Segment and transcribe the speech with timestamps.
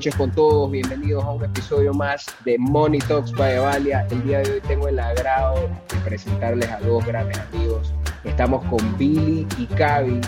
[0.00, 4.06] noches con todos, bienvenidos a un episodio más de Money Talks by Valia.
[4.10, 7.92] El día de hoy tengo el agrado de presentarles a dos grandes amigos.
[8.24, 10.18] Estamos con Billy y Cavi,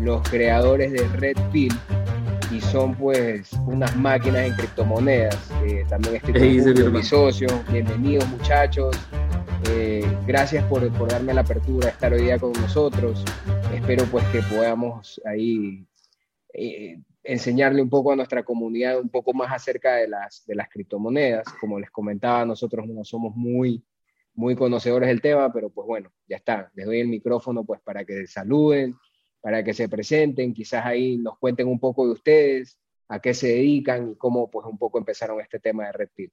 [0.00, 1.72] los creadores de Red Pill,
[2.50, 5.38] y son pues unas máquinas en criptomonedas.
[5.64, 7.46] Eh, también estoy con mi socio.
[7.70, 8.96] Bienvenidos muchachos.
[9.68, 13.24] Eh, gracias por, por, darme la apertura de estar hoy día con nosotros.
[13.72, 15.86] Espero pues que podamos ahí
[16.52, 16.98] eh,
[17.32, 21.46] enseñarle un poco a nuestra comunidad un poco más acerca de las, de las criptomonedas.
[21.60, 23.84] Como les comentaba, nosotros no somos muy,
[24.34, 26.70] muy conocedores del tema, pero pues bueno, ya está.
[26.74, 28.96] Les doy el micrófono pues para que saluden,
[29.40, 33.46] para que se presenten, quizás ahí nos cuenten un poco de ustedes, a qué se
[33.48, 36.32] dedican y cómo pues un poco empezaron este tema de Red Pill.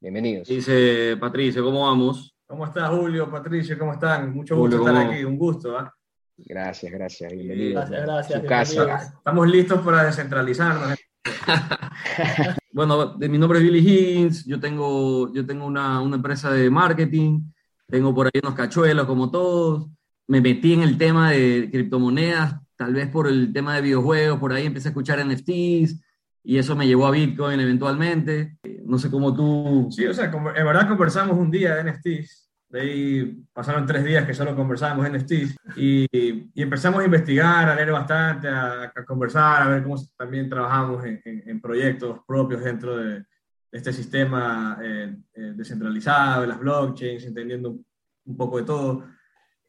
[0.00, 0.48] Bienvenidos.
[0.48, 2.34] Dice Patricio, ¿cómo vamos?
[2.46, 3.30] ¿Cómo estás, Julio?
[3.30, 4.32] Patricio, ¿cómo están?
[4.32, 5.78] Mucho gusto estar aquí, un gusto.
[5.78, 5.94] ¿ah?
[6.44, 7.80] Gracias, gracias, bienvenido.
[7.88, 9.12] Gracias, gracias.
[9.14, 10.98] Estamos listos para descentralizarnos.
[12.72, 17.40] bueno, mi nombre es Billy Higgins, yo tengo, yo tengo una, una, empresa de marketing,
[17.86, 19.88] tengo por ahí unos cachuelos como todos,
[20.26, 24.52] me metí en el tema de criptomonedas, tal vez por el tema de videojuegos, por
[24.52, 26.02] ahí empecé a escuchar NFTs
[26.44, 28.56] y eso me llevó a Bitcoin eventualmente.
[28.84, 29.88] No sé cómo tú...
[29.92, 34.26] Sí, o sea, en verdad conversamos un día de NFTs de ahí pasaron tres días
[34.26, 39.62] que solo conversábamos en Steve y, y, empezamos a investigar, a leer bastante, a, conversar,
[39.62, 43.24] a ver cómo también trabajamos en, en, proyectos propios dentro de,
[43.70, 47.78] este sistema eh, eh, descentralizado, de las blockchains, entendiendo
[48.24, 49.04] un poco de todo.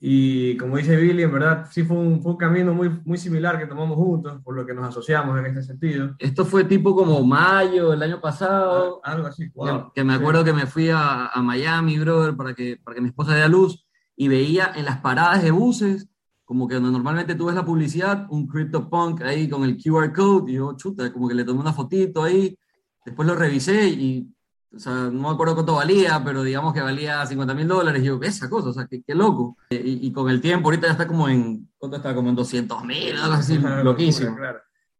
[0.05, 3.57] Y como dice Billy, en verdad sí fue un, fue un, camino muy, muy similar
[3.57, 6.13] que tomamos juntos, por lo que nos asociamos en este sentido.
[6.19, 8.99] Esto fue tipo como mayo el año pasado.
[9.01, 9.49] Ah, algo así,
[9.95, 13.07] Que, me acuerdo que me fui a, a, Miami, brother, para que, para que mi
[13.07, 13.87] esposa dé a luz
[14.17, 16.09] y veía en las paradas de buses,
[16.43, 20.55] como que normalmente tú ves la publicidad, un CryptoPunk ahí con el QR code, y
[20.55, 22.57] yo, chuta, como que le tomé una fotito ahí,
[23.05, 24.29] después lo revisé y
[24.75, 28.01] o sea, no me acuerdo cuánto valía, pero digamos que valía 50 mil dólares.
[28.01, 29.57] Y yo, esa cosa, o sea, qué, qué loco.
[29.69, 32.15] Y, y, con el tiempo, ahorita ya está como en, ¿cuánto está?
[32.15, 34.35] Como en 200 mil, algo así, loquísimo.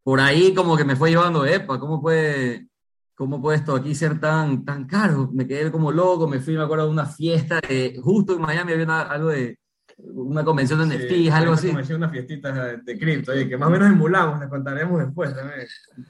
[0.04, 2.68] Por ahí como que me fue llevando, epa, ¿cómo puede,
[3.16, 5.30] cómo puede esto aquí ser tan, tan caro?
[5.34, 7.60] Me quedé como loco, me fui, me acuerdo de una fiesta,
[8.02, 9.58] justo en Miami había algo de,
[9.98, 11.68] una convención de NFTs, algo así.
[11.68, 15.68] Convención, una fiestita de cripto, que más o menos emulamos, les contaremos después también.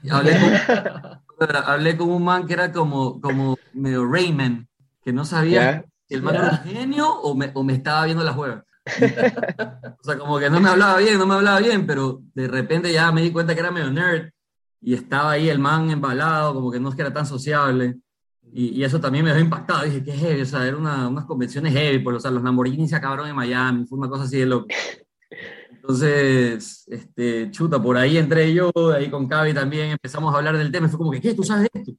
[0.09, 4.67] Hablé con, hablé con un man que era como, como medio Rayman,
[5.03, 8.23] que no sabía si el man era un genio o me, o me estaba viendo
[8.23, 8.65] la juega.
[9.99, 12.91] o sea, como que no me hablaba bien, no me hablaba bien, pero de repente
[12.91, 14.29] ya me di cuenta que era medio nerd
[14.81, 17.97] y estaba ahí el man embalado, como que no es que era tan sociable.
[18.55, 19.83] Y, eso también me dejó impactado.
[19.83, 22.87] Dije, qué heavy, o sea, eran una, unas convenciones heavy, por, o sea, los Lamborghini
[22.87, 24.67] se acabaron en Miami, fue una cosa así de loco.
[25.83, 30.71] Entonces, este, chuta, por ahí entré yo, ahí con Cavi también empezamos a hablar del
[30.71, 31.33] tema, fue como que, ¿qué?
[31.33, 31.91] ¿Tú sabes esto?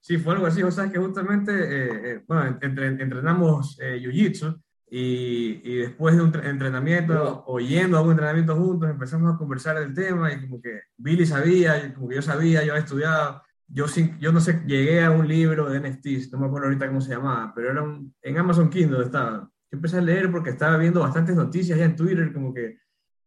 [0.00, 5.60] Sí, fue algo así, o sea, que justamente, eh, eh, bueno, entrenamos eh, Jiu-Jitsu y,
[5.64, 10.40] y, después de un entrenamiento, oyendo algún entrenamiento juntos, empezamos a conversar del tema y
[10.42, 13.86] como que Billy sabía, como que yo sabía, yo había estudiado, yo,
[14.20, 17.14] yo no sé, llegué a un libro de NFTs, no me acuerdo ahorita cómo se
[17.14, 17.84] llamaba, pero era
[18.22, 19.50] en Amazon Kindle estaba.
[19.72, 22.81] Yo empecé a leer porque estaba viendo bastantes noticias ya en Twitter, como que,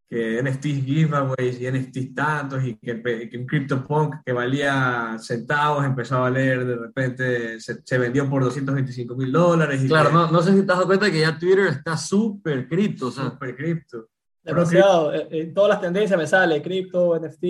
[0.08, 6.18] que NFTs giveaways y NFTs tantos, y que, que un CryptoPunk que valía centavos empezó
[6.18, 9.84] a valer, de repente se, se vendió por 225 mil dólares.
[9.88, 13.08] Claro, no, no sé si te has dado cuenta que ya Twitter está súper cripto.
[13.08, 14.10] O sea, súper cripto.
[14.44, 15.12] Demasiado.
[15.12, 17.42] En, eh, todas las tendencias me sale cripto, NFT.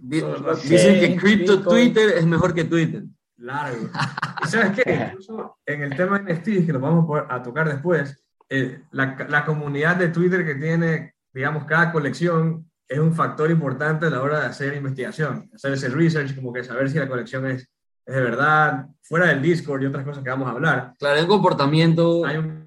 [0.00, 3.04] Dicen que cripto Twitter es mejor que Twitter.
[3.36, 3.90] Largo.
[4.44, 5.10] ¿Y sabes qué?
[5.10, 9.44] Incluso en el tema de NFT, que lo vamos a tocar después, eh, la, la,
[9.44, 14.40] comunidad de Twitter que tiene, digamos, cada colección es un factor importante a la hora
[14.40, 17.68] de hacer investigación, hacer ese research, como que saber si la colección es
[18.10, 20.94] es de verdad, fuera del Discord y otras cosas que vamos a hablar.
[20.98, 22.22] Claro, hay un comportamiento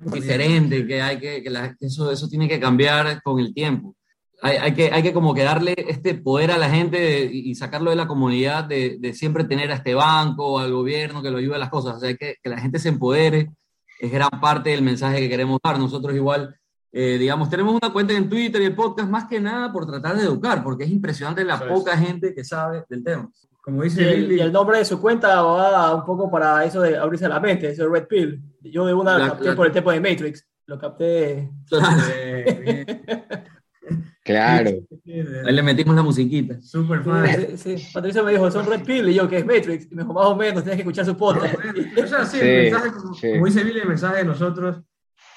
[0.05, 3.95] diferente, que, hay que, que eso, eso tiene que cambiar con el tiempo.
[4.41, 7.89] Hay, hay, que, hay que como que darle este poder a la gente y sacarlo
[7.89, 11.37] de la comunidad de, de, siempre tener a este banco o al gobierno que lo
[11.37, 11.95] ayude a las cosas.
[11.95, 13.51] O sea, hay que, que la gente se empodere,
[13.99, 15.77] es gran parte del mensaje que queremos dar.
[15.77, 16.55] Nosotros igual,
[16.95, 20.15] eh, digamos, tenemos una cuenta en Twitter y el podcast más que nada por tratar
[20.15, 23.31] de educar, porque es impresionante la poca gente que sabe del tema.
[23.63, 27.27] Como dice y el, nombre de su cuenta va un poco para eso de abrirse
[27.27, 28.39] la mente, ese Red Pill.
[28.61, 30.45] Yo de una capté por el tiempo de Matrix.
[30.67, 31.49] Lo capté.
[34.23, 34.69] Claro.
[35.45, 36.61] Ahí le metimos la musiquita.
[36.61, 37.57] Super fan.
[37.57, 39.91] Sí, Patricio me dijo, son Red Pill, y yo, que es Matrix?
[39.91, 41.55] Y me dijo, más o menos, tienes que escuchar su podcast.
[41.55, 44.81] o sea, sí, el mensaje, como, dice Billy, el mensaje de nosotros,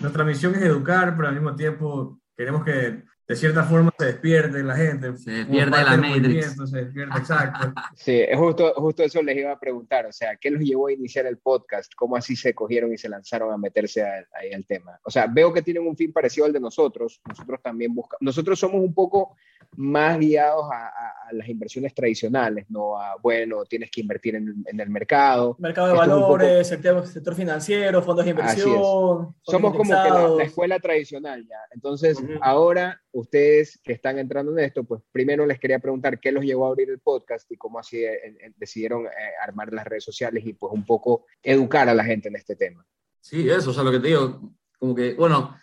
[0.01, 4.63] nuestra misión es educar, pero al mismo tiempo queremos que de cierta forma se despierte
[4.63, 5.17] la gente.
[5.17, 6.57] Se despierte la Matrix.
[6.71, 7.73] Se despierta, exacto.
[7.97, 11.27] Sí, justo, justo eso les iba a preguntar, o sea, ¿qué los llevó a iniciar
[11.27, 11.93] el podcast?
[11.97, 14.99] ¿Cómo así se cogieron y se lanzaron a meterse ahí al tema?
[15.05, 18.59] O sea, veo que tienen un fin parecido al de nosotros, nosotros también buscamos, nosotros
[18.59, 19.37] somos un poco
[19.77, 20.93] más guiados a,
[21.33, 25.57] las inversiones tradicionales, no a, bueno, tienes que invertir en, el mercado.
[25.59, 29.35] Mercado de valores, sector, financiero, fondos de inversión.
[29.43, 31.59] Somos como que la, escuela tradicional ya.
[31.73, 36.45] Entonces, ahora ustedes que están entrando en esto, pues primero les quería preguntar qué los
[36.45, 39.11] llevó a abrir el podcast y cómo así eh, eh, decidieron eh,
[39.43, 42.87] armar las redes sociales y pues un poco educar a la gente en este tema.
[43.21, 45.57] Sí, eso, o sea, lo que te digo, como que, bueno,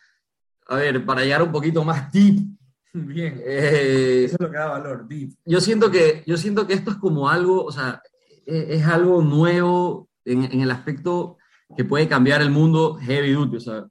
[0.67, 2.39] a ver, para llegar un poquito más deep.
[2.91, 5.33] Bien, eso es lo que da valor, deep.
[5.45, 8.01] Yo siento que, yo siento que esto es como algo, o sea,
[8.45, 11.37] es, es algo nuevo en, en el aspecto
[11.75, 13.87] que puede cambiar el mundo heavy duty, o sea,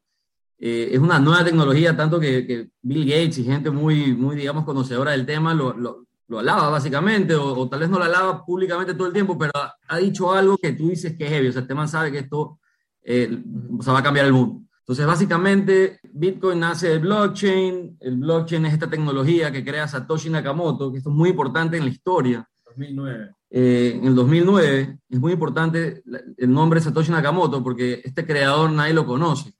[0.64, 5.10] eh, es una nueva tecnología, tanto que, Bill Gates y gente muy, muy digamos, conocedora
[5.10, 9.08] del tema lo, lo, lo alaba básicamente, o, tal vez no lo alaba públicamente todo
[9.08, 9.50] el tiempo, pero
[9.88, 12.20] ha, dicho algo que tú dices que es heavy, o sea, este man sabe que
[12.20, 12.60] esto
[13.02, 14.62] eh, va a cambiar el mundo.
[14.78, 20.92] Entonces, básicamente, Bitcoin nace del blockchain, el blockchain es esta tecnología que crea Satoshi Nakamoto,
[20.92, 22.48] que esto es muy importante en la historia.
[22.66, 23.34] 2009.
[23.50, 26.04] Eh, en el 2009 es muy importante
[26.36, 29.52] el nombre Satoshi Nakamoto porque este creador nadie lo conoce.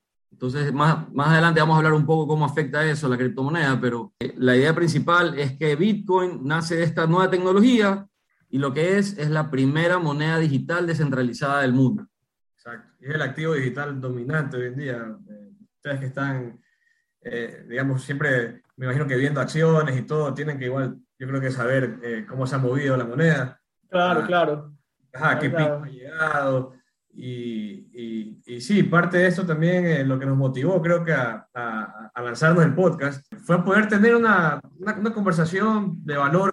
[0.43, 3.81] Entonces, más, más adelante vamos a hablar un poco cómo afecta eso a la criptomoneda,
[3.81, 8.09] pero eh, la idea principal es que Bitcoin nace de esta nueva tecnología
[8.49, 12.09] y lo que es es la primera moneda digital descentralizada del mundo.
[12.57, 12.93] Exacto.
[12.99, 15.17] Es el activo digital dominante hoy en día.
[15.31, 16.61] Eh, ustedes que están,
[17.21, 21.41] eh, digamos, siempre, me imagino que viendo acciones y todo, tienen que igual, yo creo
[21.41, 23.61] que saber cómo se ha movido la moneda.
[23.89, 24.73] Claro, ah, claro.
[25.15, 26.82] Ajá, qué pico ha llegado
[27.15, 32.23] y, y, sí, parte de eso también lo que nos motivó, creo que a, a,
[32.23, 36.51] lanzarnos el podcast, fue poder tener una, una, conversación de valor,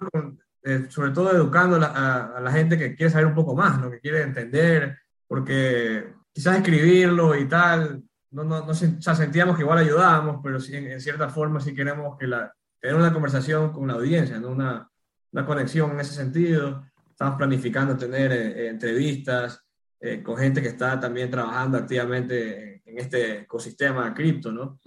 [0.62, 4.00] eh, sobre todo educando a, la gente que quiere saber un poco más, lo que
[4.00, 10.60] quiere entender, porque quizás escribirlo y tal, no, no, no sentíamos que igual ayudábamos, pero
[10.60, 14.48] sí, en, cierta forma sí queremos que la, tener una conversación con la audiencia, ¿no?
[14.48, 14.90] una,
[15.32, 16.84] una conexión en ese sentido.
[17.08, 19.62] Estamos planificando tener eh, entrevistas
[20.00, 24.80] eh, con gente que está también trabajando activamente en, este ecosistema cripto, ¿no?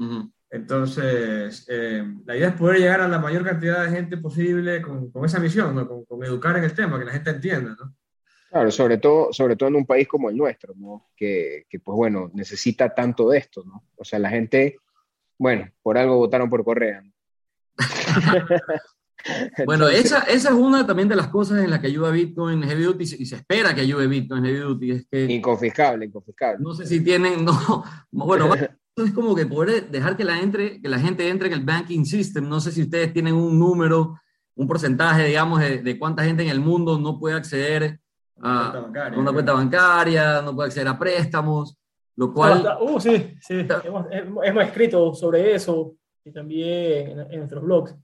[0.49, 5.09] Entonces, eh, la idea es poder llegar a la mayor cantidad de gente posible con,
[5.11, 5.87] con esa misión, ¿no?
[5.87, 7.95] Con, con, educar en el tema, que la gente entienda, ¿no?
[8.49, 11.09] Claro, sobre todo, sobre todo en un país como el nuestro, ¿no?
[11.15, 13.83] Que, que, pues bueno, necesita tanto de esto, ¿no?
[13.95, 14.77] O sea, la gente,
[15.39, 17.01] bueno, por algo votaron por Correa.
[17.01, 17.11] ¿no?
[19.65, 22.83] Bueno, esa, esa es una también de las cosas en las que ayuda Bitcoin Heavy
[22.83, 24.91] Duty y se espera que ayude Bitcoin Heavy Duty.
[24.91, 26.59] Es que, inconfiscable, inconfiscable.
[26.61, 28.49] No sé si tienen, no, bueno,
[28.95, 32.05] es como que poder dejar que la, entre, que la gente entre en el banking
[32.05, 32.47] system.
[32.47, 34.19] No sé si ustedes tienen un número,
[34.55, 37.99] un porcentaje, digamos, de, de cuánta gente en el mundo no puede acceder
[38.41, 41.77] a, una cuenta bancaria, no puede acceder a préstamos,
[42.15, 42.77] lo cual...
[42.81, 44.07] Uh, sí, sí, hemos,
[44.43, 45.93] hemos escrito sobre eso
[46.25, 47.95] y también en nuestros blogs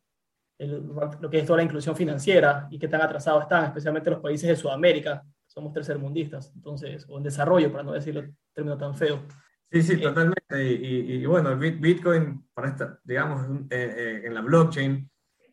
[0.60, 4.50] lo que es toda la inclusión financiera y qué tan atrasados están, especialmente los países
[4.50, 8.24] de Sudamérica, somos tercermundistas, entonces, o en desarrollo, para no decirlo
[8.54, 9.24] término tan feo.
[9.72, 10.64] Sí, sí, eh, totalmente.
[10.64, 15.10] Y, y, bueno, Bitcoin, para esta, digamos, eh, eh, en la blockchain,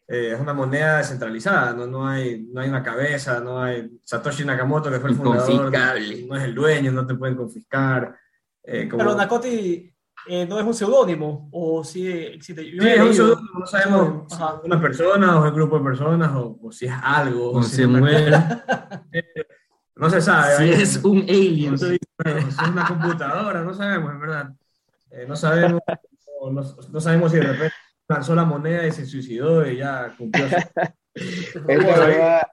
[0.08, 1.86] es una moneda descentralizada, ¿no?
[1.88, 6.36] No, hay, no hay una cabeza, no hay Satoshi Nakamoto, que fue el fundador, no
[6.36, 8.16] es el dueño, no te pueden confiscar.
[8.62, 9.92] Pero Nakoti
[10.28, 12.62] eh, no es un seudónimo, o si existe.
[12.62, 15.85] Sí, es un seudónimo, no sabemos si es una persona o es un grupo de
[15.85, 17.52] personas, o, o si es algo.
[17.52, 18.30] O, si se muere.
[19.97, 20.56] no se sabe.
[20.56, 21.78] Si es un alien.
[21.78, 24.50] si es una computadora, no sabemos, en verdad.
[25.11, 25.80] Eh, no sabemos,
[26.50, 27.75] no, no, sabemos si de repente
[28.09, 30.47] lanzó la moneda y se suicidó y ya cumplió.
[31.68, 32.52] esta,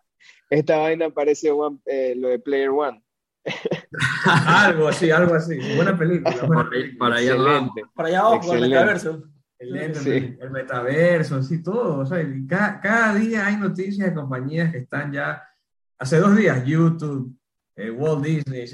[0.49, 1.49] esta, vaina parece
[1.85, 3.02] eh, lo de Player One.
[4.25, 5.57] algo así, algo así.
[5.75, 6.35] Buena película.
[6.97, 7.35] Para, allá
[7.93, 9.23] Para allá abajo, el metaverso.
[9.59, 11.99] El, metaverso, así todo.
[11.99, 15.43] O sea, cada, día hay noticias de compañías que están ya.
[15.97, 17.37] Hace dos días, YouTube,
[17.75, 18.65] eh, Walt Disney,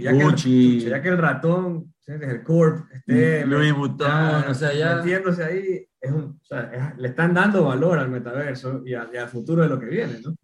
[0.00, 4.96] ya, Que, ya que el ratón, el Corp, este, Louis Vuitton, o sea, ya.
[4.96, 9.28] Metiéndose ahí, es un, o sea, le están dando valor al metaverso y, y al
[9.28, 10.36] futuro de lo que viene, ¿no?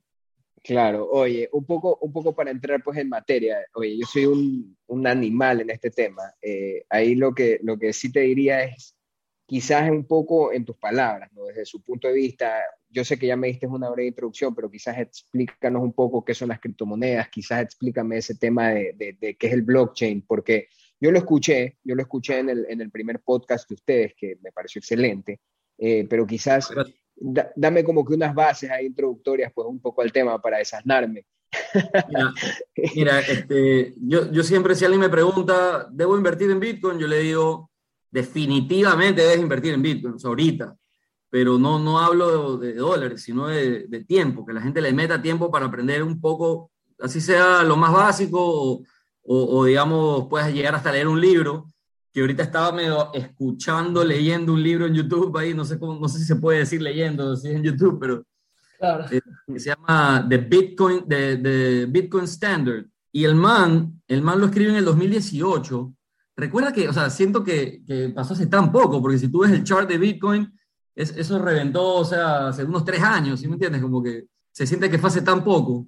[0.64, 4.76] Claro, oye, un poco, un poco para entrar pues en materia, oye, yo soy un,
[4.86, 8.96] un animal en este tema, eh, ahí lo que, lo que sí te diría es,
[9.44, 11.46] quizás un poco en tus palabras, ¿no?
[11.46, 14.70] desde su punto de vista, yo sé que ya me diste una breve introducción, pero
[14.70, 19.48] quizás explícanos un poco qué son las criptomonedas, quizás explícame ese tema de, de, qué
[19.48, 20.68] es el blockchain, porque
[21.00, 24.38] yo lo escuché, yo lo escuché en el, en el primer podcast de ustedes, que
[24.42, 25.40] me pareció excelente,
[25.76, 26.70] eh, pero quizás
[27.16, 31.26] dame como que unas bases ahí introductorias, pues un poco al tema para desasnarme.
[32.94, 36.98] Mira, este, yo, yo siempre si alguien me pregunta, ¿debo invertir en Bitcoin?
[36.98, 37.70] Yo le digo,
[38.10, 40.76] definitivamente debes invertir en Bitcoin, ahorita,
[41.30, 45.20] pero no, no hablo de, dólares, sino de, de, tiempo, que la gente le meta
[45.20, 48.84] tiempo para aprender un poco, así sea lo más básico o,
[49.24, 51.66] o, digamos, puedas llegar hasta leer un libro,
[52.12, 56.08] que ahorita estaba medio escuchando, leyendo un libro en YouTube ahí, no sé, cómo, no
[56.08, 58.24] sé si se puede decir leyendo, si es en YouTube, pero
[59.10, 59.20] eh,
[59.58, 62.86] se llama The Bitcoin, the, Bitcoin Standard.
[63.12, 65.92] Y el man, el man lo escribe en el 2018.
[66.36, 69.52] Recuerda que, o sea, siento que, que pasó hace tan poco, porque si tú ves
[69.52, 70.52] el chart de Bitcoin,
[70.94, 73.80] es, eso reventó, o sea, hace unos tres años, ¿sí me entiendes?
[73.80, 75.86] Como que se siente que fue hace tan poco.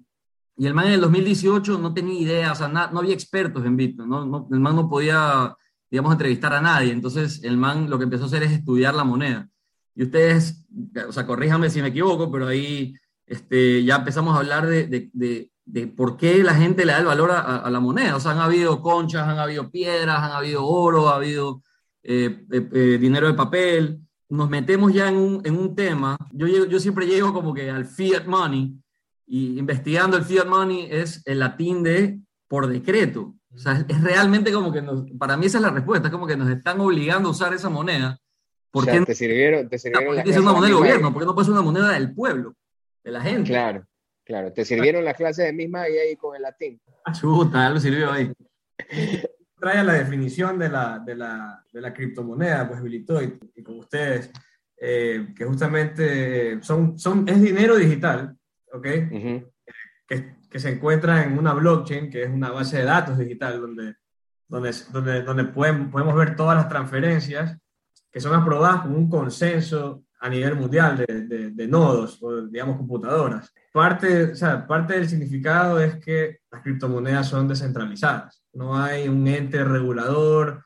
[0.57, 3.77] Y el man en el 2018 no tenía idea, o sea, no había expertos en
[3.77, 4.49] Bitcoin, ¿no?
[4.51, 5.55] el man no podía,
[5.95, 6.91] digamos, entrevistar a nadie.
[6.91, 9.49] Entonces, el man lo que empezó a hacer es estudiar la moneda.
[9.95, 10.67] Y ustedes,
[11.09, 12.95] o sea, corríjanme si me equivoco, pero ahí
[13.29, 17.05] este, ya empezamos a hablar de, de, de, por qué la gente le da el
[17.05, 18.17] valor a, la moneda.
[18.17, 21.63] O sea, han habido conchas, han habido piedras, han habido oro, ha habido
[22.03, 24.01] eh, eh, eh, dinero de papel.
[24.29, 26.17] Nos metemos ya en un, en un tema.
[26.33, 28.77] Yo, yo siempre llego como que al fiat money,
[29.29, 33.37] y investigando el fiat money es el latín de por decreto.
[33.55, 36.27] O sea, es realmente como que nos, para mí esa es la respuesta, es como
[36.27, 38.19] que nos están obligando a usar esa moneda.
[38.71, 41.53] ¿Por qué te sirvieron, te sirvieron es una moneda del gobierno, porque no puede ser
[41.53, 42.57] una moneda del pueblo,
[43.05, 43.51] de la gente.
[43.51, 43.87] Claro,
[44.25, 44.53] claro.
[44.53, 46.81] Te sirvieron las clases de misma y ahí con el latín.
[47.13, 48.33] Chuta, algo sirvió ahí.
[49.61, 53.79] Trae la definición de la, de la, de la criptomoneda, pues habilitó y, y con
[53.79, 54.31] ustedes,
[54.77, 58.37] eh, que justamente son, son, es dinero digital,
[58.73, 58.87] ¿ok?
[60.07, 63.97] que, que, se encuentra en una blockchain, que es una base de datos digital, donde,
[64.47, 67.59] donde, donde, donde podemos, podemos ver todas las transferencias
[68.13, 73.53] que son aprobadas con un consenso a nivel mundial de, de, nodos o, digamos, computadoras.
[73.73, 78.45] Parte, o sea, parte del significado es que las criptomonedas son descentralizadas.
[78.53, 80.65] No hay un ente regulador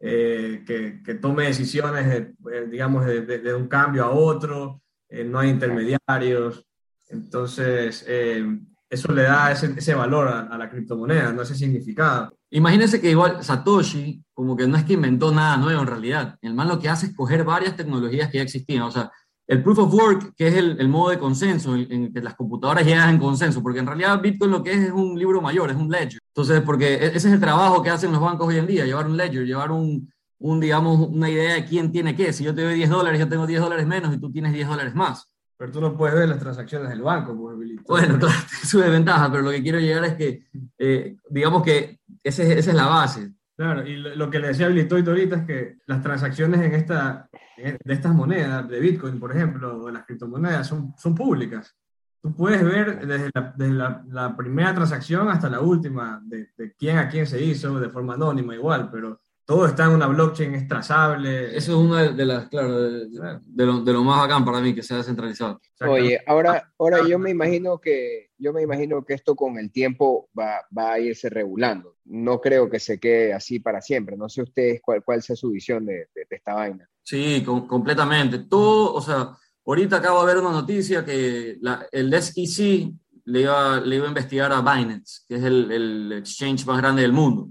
[0.00, 4.82] eh, que, que, tome decisiones, de, digamos, de, de, un cambio a otro.
[5.08, 6.66] Eh, no hay intermediarios.
[7.08, 8.44] Entonces, eh,
[8.90, 12.32] eso le da ese, valor a, la criptomoneda, no ese significado.
[12.50, 16.36] Imagínense que igual Satoshi, como que no es que inventó nada nuevo en realidad.
[16.40, 18.82] El man lo que hace es coger varias tecnologías que ya existían.
[18.82, 19.10] O sea,
[19.46, 22.84] el proof of work, que es el, el modo de consenso, en, que las computadoras
[22.84, 25.76] llegan en consenso, porque en realidad Bitcoin lo que es es un libro mayor, es
[25.76, 26.20] un ledger.
[26.28, 29.06] Entonces, porque e, ese es el trabajo que hacen los bancos hoy en día, llevar
[29.06, 32.32] un ledger, llevar un, un digamos, una idea de quién tiene qué.
[32.32, 34.68] Si yo te doy 10 dólares, yo tengo 10 dólares menos y tú tienes 10
[34.68, 35.28] dólares más.
[35.58, 39.30] Pero tú no puedes ver las transacciones del banco, pues, Bueno, claro, es su desventaja,
[39.30, 40.44] pero lo que quiero llegar es que,
[40.78, 43.32] eh, digamos que esa es la base.
[43.56, 47.92] Claro, y lo, que le decía Bilitoito ahorita es que las transacciones en esta, de
[47.92, 51.76] estas monedas, de Bitcoin, por ejemplo, o de las criptomonedas, son, son públicas.
[52.22, 56.98] Tú puedes ver desde, la, desde la, primera transacción hasta la última, de, de, quién
[56.98, 60.68] a quién se hizo, de forma anónima igual, pero todo está en una blockchain, es
[60.68, 61.56] trazable.
[61.56, 64.82] Eso es una de las, claro, de, lo, de, lo, más bacán para mí, que
[64.82, 65.58] sea descentralizado.
[65.80, 70.28] Oye, ahora, ahora yo me imagino que yo me imagino que esto con el tiempo
[70.38, 71.96] va, va, a irse regulando.
[72.04, 74.18] No creo que se quede así para siempre.
[74.18, 76.86] No sé ustedes cuál, cuál sea su visión de, de esta vaina.
[77.02, 78.40] Sí, completamente.
[78.40, 79.30] Todo, o sea,
[79.64, 82.92] ahorita acabo de ver una noticia que la, el SEC
[83.24, 87.00] le iba, le iba a investigar a Binance, que es el, el exchange más grande
[87.00, 87.48] del mundo.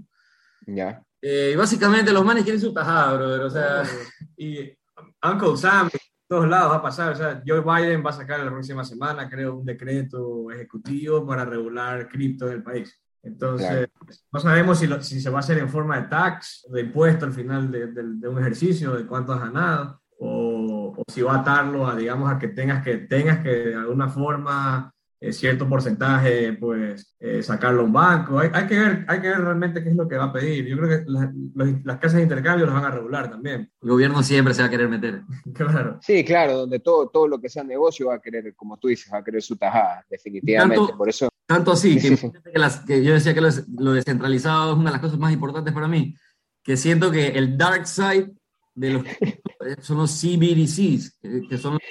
[0.64, 1.02] Ya.
[1.20, 3.40] Eh, básicamente los manes quieren su tajada, brother.
[3.42, 3.82] O sea,
[4.36, 4.72] y
[5.22, 7.12] Uncle Sam, en todos lados va a pasar.
[7.12, 11.44] O sea, Joe Biden va a sacar la próxima semana, creo, un decreto ejecutivo para
[11.44, 13.00] regular cripto en el país.
[13.22, 13.88] Entonces,
[14.32, 17.32] no sabemos si, si, se va a hacer en forma de tax, de impuesto al
[17.32, 21.86] final de, de, un ejercicio, de cuánto has ganado, o, o, si va a atarlo
[21.86, 27.16] a, digamos, a que tengas que, tengas que de alguna forma eh, cierto porcentaje, pues
[27.18, 28.38] eh, sacarlo a un banco.
[28.38, 30.66] Hay, hay, que ver, hay que ver realmente qué es lo que va a pedir.
[30.66, 31.10] Yo creo que
[31.84, 33.68] las casas de intercambio las van a regular también.
[33.82, 35.22] El gobierno siempre se va a querer meter.
[35.54, 35.98] claro.
[36.02, 39.12] Sí, claro, donde todo, todo lo que sea negocio va a querer, como tú dices,
[39.12, 40.76] va a querer su tajada, definitivamente.
[40.76, 41.28] Tanto, Por eso...
[41.46, 42.16] tanto así, que,
[42.52, 45.74] Que, las, que, yo decía que lo, descentralizado es una de las cosas más importantes
[45.74, 46.14] para mí,
[46.62, 48.30] que siento que el dark side
[48.76, 49.02] de los
[49.82, 51.82] son los CBDCs, que, son los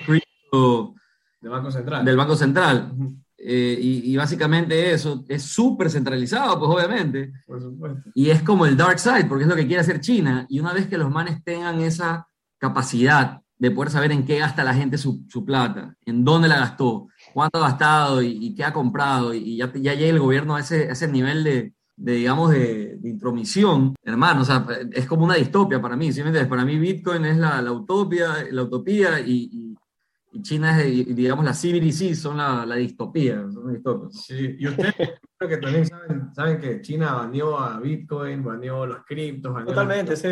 [1.40, 2.06] del Banco Central.
[2.06, 2.94] Del Banco Central.
[3.40, 7.32] Eh, y, básicamente eso es súper centralizado, pues obviamente.
[7.46, 8.10] Por supuesto.
[8.16, 10.46] Y es como el dark side, porque es lo que quiere hacer China.
[10.50, 12.28] Y una vez que los manes tengan esa
[12.58, 16.60] capacidad de poder saber en qué gasta la gente su, su plata, en dónde la
[16.60, 20.60] gastó, cuánto ha gastado y, qué ha comprado, y ya, ya llega el gobierno a
[20.60, 25.82] ese, ese nivel de, de digamos, de, intromisión, hermano, o sea, es como una distopia
[25.82, 26.50] para mí, ¿sí me entiendes?
[26.50, 29.67] Para mí Bitcoin es la, la utopia, la utopía y, y,
[30.42, 34.96] China es, digamos, la CBDC son la, la distopía, son Sí, y ustedes
[35.38, 40.30] creo que también saben, saben que China baneó a Bitcoin, baneó los criptos, Totalmente, sí.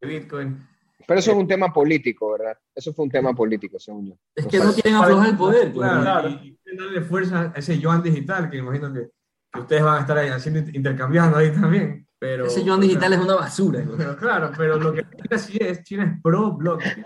[0.00, 0.66] Bitcoin.
[1.06, 2.58] Pero eso es un tema político, ¿verdad?
[2.74, 4.14] Eso fue un tema político, según yo.
[4.34, 5.72] Es que no quieren aflojar el poder.
[5.72, 6.28] Claro, claro.
[6.28, 9.10] Y, y darle fuerza a ese yuan digital, que imagino que
[9.52, 12.06] que ustedes van a estar ahí haciendo, intercambiando ahí también.
[12.18, 13.84] Pero, Ese yuan digital es una basura.
[13.96, 17.04] Pero, claro, pero lo que China sí es, China es pro blockchain.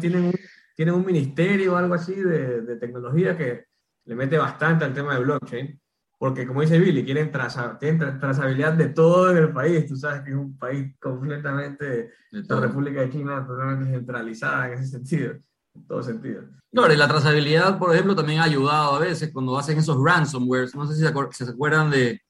[0.00, 0.34] Tienen un,
[0.74, 3.66] tienen un ministerio o algo así de, de, tecnología que
[4.04, 5.80] le mete bastante al tema de blockchain,
[6.18, 9.86] porque como dice Billy, quieren, traza, tienen trazabilidad de todo en el país.
[9.86, 14.86] Tú sabes que es un país completamente, la República de China totalmente centralizada en ese
[14.86, 15.34] sentido
[15.74, 16.42] en todo sentido.
[16.72, 20.74] Claro, y la trazabilidad, por ejemplo, también ha ayudado a veces cuando hacen esos ransomwares.
[20.74, 22.20] No sé si se, acuerdan de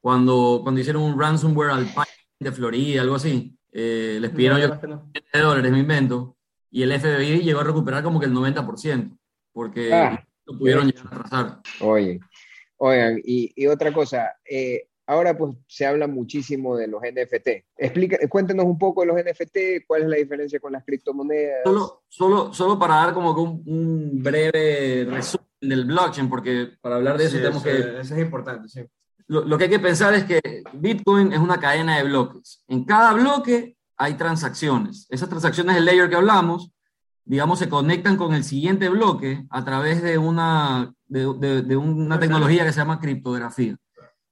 [0.00, 3.56] cuando, cuando hicieron un ransomware al país de Florida, algo así.
[3.72, 5.10] Eh, les pidieron yo no.
[5.32, 6.36] dólares, me invento,
[6.70, 9.16] y el FBI llegó a recuperar como que el 90%,
[9.52, 11.60] porque ah, lo pudieron llegar a trazar.
[11.80, 12.20] Oye,
[12.76, 17.48] oigan, y, y otra cosa, eh, ahora pues se habla muchísimo de los NFT.
[17.76, 21.60] Explica, cuéntenos un poco de los NFT, cuál es la diferencia con las criptomonedas.
[21.64, 27.16] Solo, solo, solo para dar como que un, breve resumen del blockchain, porque para hablar
[27.16, 27.70] de eso tenemos que...
[27.70, 28.82] Eso es importante, sí.
[29.26, 30.40] Lo, lo, que hay que pensar es que
[30.72, 32.64] Bitcoin es una cadena de bloques.
[32.68, 35.06] En cada bloque hay transacciones.
[35.10, 36.70] Esas transacciones del layer que hablamos,
[37.24, 42.18] digamos, se conectan con el siguiente bloque a través de una, de, de, de una
[42.18, 43.76] tecnología que se llama criptografía.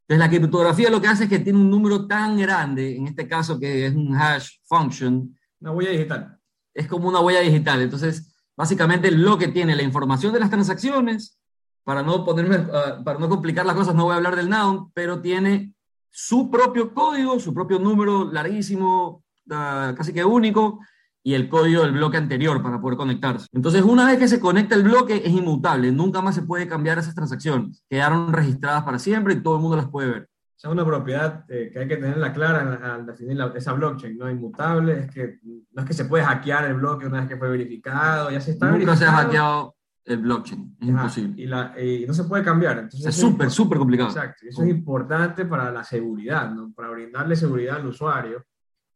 [0.08, 3.26] Entonces, la criptografía lo que hace es que tiene un número tan grande, en este
[3.26, 5.36] caso que es un hash function.
[5.60, 6.38] Una huella digital.
[6.72, 7.82] Es como una huella digital.
[7.82, 11.38] Entonces, básicamente el bloque tiene la información de las transacciones,
[11.82, 14.90] para no, ponerme, uh, para no complicar las cosas, no voy a hablar del noun,
[14.92, 15.72] pero tiene
[16.10, 20.80] su propio código, su propio número larguísimo, uh, casi que único,
[21.26, 23.48] y el código del bloque anterior para poder conectarse.
[23.52, 27.00] Entonces, una vez que se conecta el bloque, es inmutable, nunca más se puede cambiar
[27.00, 27.82] esas transacciones.
[27.90, 30.28] Quedaron registradas para siempre y todo el mundo las puede ver.
[30.56, 34.30] es una propiedad eh, que hay que tenerla clara al definir esa blockchain, ¿no?
[34.30, 35.40] Inmutable, es que
[35.72, 38.52] no es que se puede hackear el bloque una vez que fue verificado, ya se
[38.52, 41.42] está Nunca se ha hackeado el blockchain, es imposible.
[41.42, 42.78] Y, la, y, no se puede cambiar.
[42.78, 44.10] Entonces, es súper, súper complicado.
[44.10, 46.72] Exacto, eso es importante para la seguridad, ¿no?
[46.72, 48.44] Para brindarle seguridad al usuario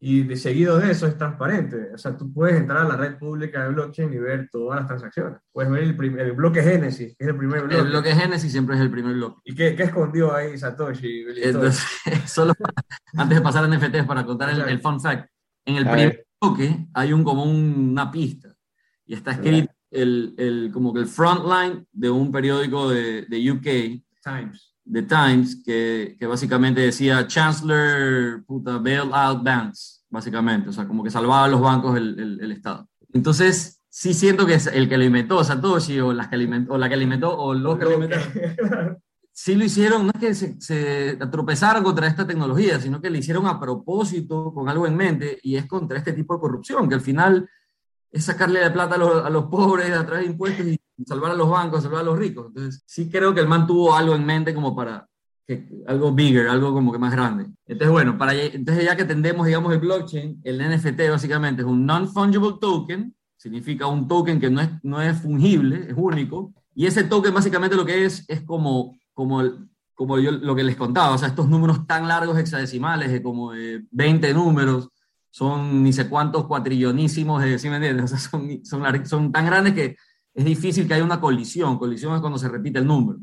[0.03, 1.91] y de seguido de eso es transparente.
[1.95, 4.87] O sea, tú puedes entrar a la red pública de blockchain y ver todas las
[4.87, 5.41] transacciones.
[5.53, 7.77] Puedes ver el, primer, el bloque Génesis, que es el primer bloque.
[7.77, 9.43] El bloque Génesis siempre es el primer bloque.
[9.45, 11.27] ¿Y qué, qué escondió ahí Satoshi?
[11.43, 11.85] Entonces,
[12.27, 12.55] solo
[13.15, 15.29] antes de pasar a NFTs para contar el, el, fun fact.
[15.67, 18.57] En el primer bloque hay un, como una pista
[19.05, 24.03] y está escrito el, el, como que el frontline de un periódico de, de UK.
[24.23, 24.70] Times.
[24.91, 31.11] The Times, que, que básicamente decía Chancellor puta, bailout banks, básicamente, o sea, como que
[31.11, 32.89] salvaba a los bancos el, el, el, Estado.
[33.13, 36.79] Entonces, sí siento que es el que lo inventó Satoshi, o, las que alimentó, o
[36.79, 38.33] la que alimentó, o los que alimentaron,
[39.33, 43.19] sí lo hicieron, no es que se, se tropezaron contra esta tecnología, sino que lo
[43.19, 46.95] hicieron a propósito, con algo en mente, y es contra este tipo de corrupción, que
[46.95, 47.49] al final
[48.11, 51.33] es sacarle la plata a los, a los pobres a través de impuestos y salvar
[51.33, 52.47] a los bancos, salvar a los ricos.
[52.49, 55.07] Entonces, sí creo que el man tuvo algo en mente como para
[55.47, 57.47] que, algo bigger, algo como que más grande.
[57.67, 61.85] Entonces, bueno, para, entonces ya que tendemos, digamos, el blockchain, el NFT básicamente es un
[61.85, 67.05] non-fungible token, significa un token que no es, no es fungible, es único, y ese
[67.05, 69.43] token básicamente lo que es es como, como,
[69.95, 73.53] como yo lo que les contaba, o sea, estos números tan largos hexadecimales de como
[73.53, 74.89] de 20 números,
[75.31, 78.05] son ni sé cuántos cuatrillonísimos, de, ¿sí me entiendes?
[78.05, 79.97] O sea, son, son, son tan grandes que
[80.35, 81.79] es difícil que haya una colisión.
[81.79, 83.19] Colisión es cuando se repite el número.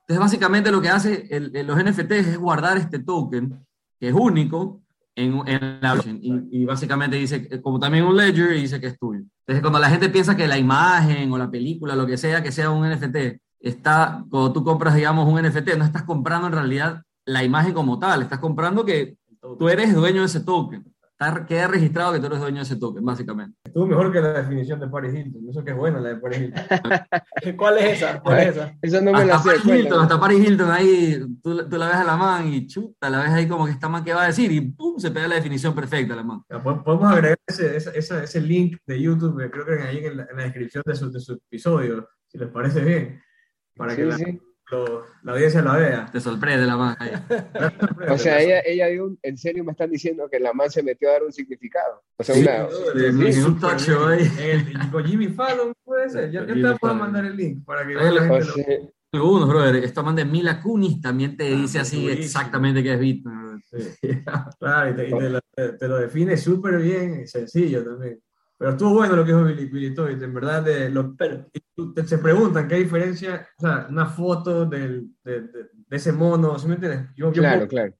[0.00, 3.58] Entonces, básicamente lo que hace el, el, los NFTs es guardar este token,
[4.00, 4.80] que es único,
[5.14, 6.18] en, en la blockchain.
[6.22, 9.20] Y, y, básicamente dice, como también un ledger, y dice que es tuyo.
[9.40, 12.52] Entonces, cuando la gente piensa que la imagen o la película, lo que sea, que
[12.52, 17.02] sea un NFT, está, cuando tú compras, digamos, un NFT, no estás comprando en realidad
[17.26, 19.18] la imagen como tal, estás comprando que
[19.58, 20.84] tú eres dueño de ese token
[21.48, 23.56] queda registrado que tú eres dueño de ese token, básicamente.
[23.64, 25.48] Estuvo mejor que la definición de Paris Hilton.
[25.50, 26.64] Eso que es buena la de Paris Hilton.
[27.56, 28.20] ¿Cuál es esa?
[28.20, 28.76] ¿Cuál es esa?
[28.82, 29.48] Eso no me la sé.
[29.48, 33.10] Paris Hilton, hasta Paris Hilton ahí, tú, tú, la ves a la man y chuta,
[33.10, 35.26] la ves ahí como que está man que va a decir y pum, se pega
[35.26, 36.42] la definición perfecta la man.
[36.48, 40.42] Podemos agregar ese, ese, ese, link de YouTube, creo que ahí en la, en la
[40.44, 43.20] descripción de su, de su, episodio, si les parece bien,
[43.76, 46.08] para sí, que la, sí lo, la audiencia la vea.
[46.12, 46.96] Te sorprende la man.
[48.10, 50.82] o sea, ella, ella dio un, en serio me están diciendo que la man se
[50.82, 52.02] metió a dar un significado.
[52.16, 52.68] O sea, sí, una,
[53.26, 54.30] sí, sí, un touch ahí.
[54.90, 56.30] Con Jimmy Fallon puede ser.
[56.30, 59.76] Ya, ya te puedo mandar el link para que la gente lo Algunos, brother.
[59.76, 63.62] Esta man de Mila Kunis también te dice así exactamente qué es Bitcoin.
[64.58, 65.40] claro, y, te, lo,
[65.78, 68.20] te, lo, define súper bien y sencillo también.
[68.58, 71.14] Pero estuvo bueno lo que dijo Billy, Billy en verdad, de lo,
[72.04, 76.74] se preguntan qué diferencia, o sea, una foto del, de, de, ese mono, ¿sí me
[76.74, 77.06] entiendes?
[77.16, 77.94] Yo, claro, claro.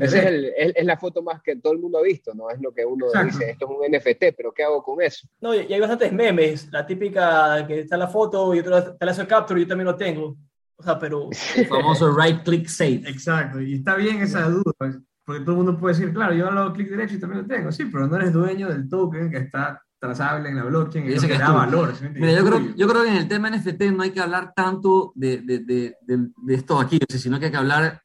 [0.00, 2.50] Esa es, el, es, la foto más que todo el mundo ha visto, ¿no?
[2.50, 5.28] Es lo que uno dice, esto es un NFT, pero ¿qué hago con eso?
[5.40, 9.12] No, y hay bastantes memes, la típica que está la foto y otro te la
[9.12, 10.36] hace capture, yo también lo tengo.
[10.74, 11.30] O sea, pero...
[11.56, 13.02] El famoso right click save.
[13.06, 16.48] Exacto, y está bien esa duda, pues, porque todo el mundo puede decir, claro, yo
[16.48, 19.38] hago clic derecho y también lo tengo, sí, pero no eres dueño del token que
[19.38, 21.94] está trazable en la blockchain y eso que, da valor.
[22.12, 25.12] Mira, yo creo, yo creo que en el tema NFT no hay que hablar tanto
[25.14, 28.02] de, de, de, de esto aquí, sino que hay que hablar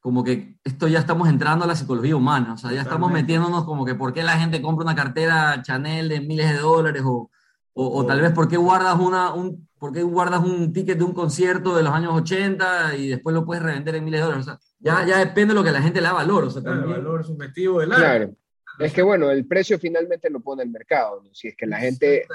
[0.00, 3.64] como que esto ya estamos entrando a la psicología humana, o sea, ya estamos metiéndonos
[3.64, 7.30] como que por qué la gente compra una cartera Chanel de miles de dólares o,
[7.74, 11.04] o, o tal vez por qué guardas una, un, por qué guardas un ticket de
[11.04, 14.46] un concierto de los años 80 y después lo puedes revender en miles de dólares.
[14.46, 16.44] O sea, ya, ya depende de lo que la gente le da valor.
[16.44, 18.02] O sea, El valor subjetivo del arte.
[18.02, 18.34] Claro.
[18.78, 21.22] Es que bueno, el precio finalmente lo pone el mercado.
[21.32, 22.26] Si es que la gente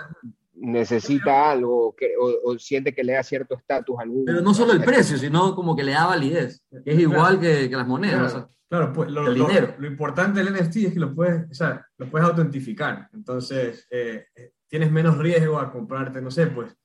[0.54, 4.25] necesita algo que, o, siente que le da cierto estatus a algún...
[4.25, 7.69] Pero no solo el precio, sino como que le da validez, que es igual que,
[7.69, 8.45] que, las monedas.
[8.67, 12.08] Claro, pues lo, lo, lo, importante del NFT es que lo puedes, o sea, lo
[12.08, 13.10] puedes autentificar.
[13.13, 16.75] Entonces, eh, eh, tienes menos riesgo a comprarte, no sé, pues,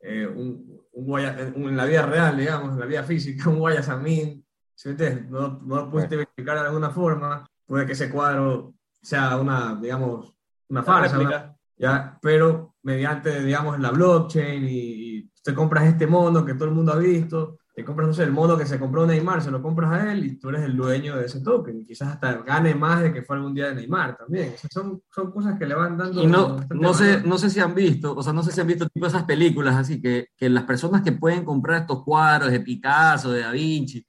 [0.00, 4.88] eh, un, un, en la vida real, digamos, en la vida física, un Guayasamín, si
[5.28, 8.73] no, no lo puedes verificar de alguna forma, puede que ese cuadro
[9.04, 10.34] sea una, digamos,
[10.68, 12.18] una farsa, ¿ya?
[12.20, 16.92] pero mediante, digamos, la blockchain y, y, te compras este mono que todo el mundo
[16.92, 19.90] ha visto, te compras, no sé, el mono que se compró Neymar, se lo compras
[19.90, 21.80] a él y tú eres el dueño de ese token.
[21.80, 24.54] Y quizás hasta gane más de que fue algún día de Neymar también.
[24.70, 26.22] son, son cosas que le van dando...
[26.22, 28.68] Y no, no, sé, no sé si han visto, o sea, no sé si han
[28.68, 32.60] visto tipo esas películas así, que, que las personas que pueden comprar estos cuadros de
[32.60, 34.06] Picasso, de Da Vinci,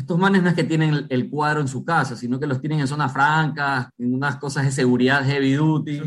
[0.00, 2.80] estos manes no es que tienen el cuadro en su casa, sino que los tienen
[2.80, 6.02] en zonas francas, en unas cosas de seguridad heavy duty,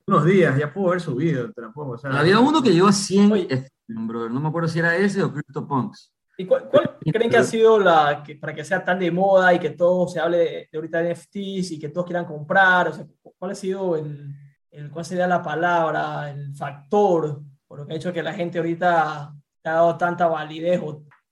[0.06, 1.52] Unos días, ya pudo haber subido.
[1.52, 3.48] Te la puedo, Había uno que llegó a 100,
[3.88, 4.30] brother.
[4.30, 6.12] No me acuerdo si era ese o CryptoPunks.
[6.38, 9.58] ¿Y cuál, creen que ha sido la, que, para que sea tan de moda y
[9.58, 12.86] que todo se hable de, ahorita de NFTs y que todos quieran comprar?
[12.86, 13.04] O sea,
[13.36, 14.32] ¿Cuál ha sido el,
[14.72, 18.58] el, cuál sería la palabra, el factor por lo que ha hecho que la gente
[18.58, 20.78] ahorita ha dado tanta validez?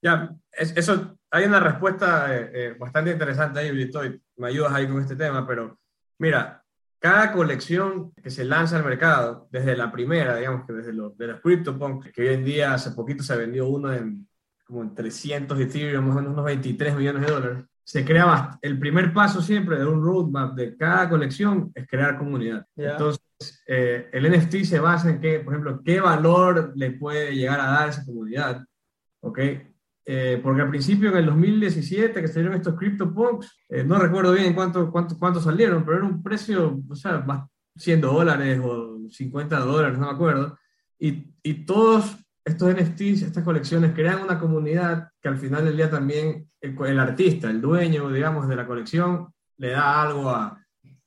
[0.01, 5.03] Ya, eso, hay una respuesta eh, eh, bastante interesante ahí, Britoy, me ayudas ahí con
[5.03, 5.79] este tema, pero
[6.19, 6.65] mira,
[6.99, 11.27] cada colección que se lanza al mercado, desde la primera, digamos que desde los, de
[11.27, 14.27] los CryptoPunks, que hoy en día hace poquito se vendió uno en
[14.65, 18.79] como en 300 Ethereum, más o menos unos 23 millones de dólares, se crea el
[18.79, 22.65] primer paso siempre de un roadmap de cada colección es crear comunidad.
[22.77, 23.21] Entonces,
[23.67, 27.67] eh, el NFT se basa en qué, por ejemplo, qué valor le puede llegar a
[27.67, 28.65] dar a esa comunidad.
[29.23, 29.41] ¿Ok?
[30.07, 34.55] Eh, porque al principio, en el 2017, que salieron estos CryptoPunks, eh, no recuerdo bien
[34.55, 37.27] cuánto, cuánto, cuánto salieron, pero era un precio, o sea,
[37.75, 40.57] 100 dólares o 50 dólares, no me acuerdo.
[40.97, 45.91] Y, y todos estos NFTs, estas colecciones, crean una comunidad que al final del día
[45.91, 50.59] también el, artista, el dueño, digamos, de la colección, le da algo a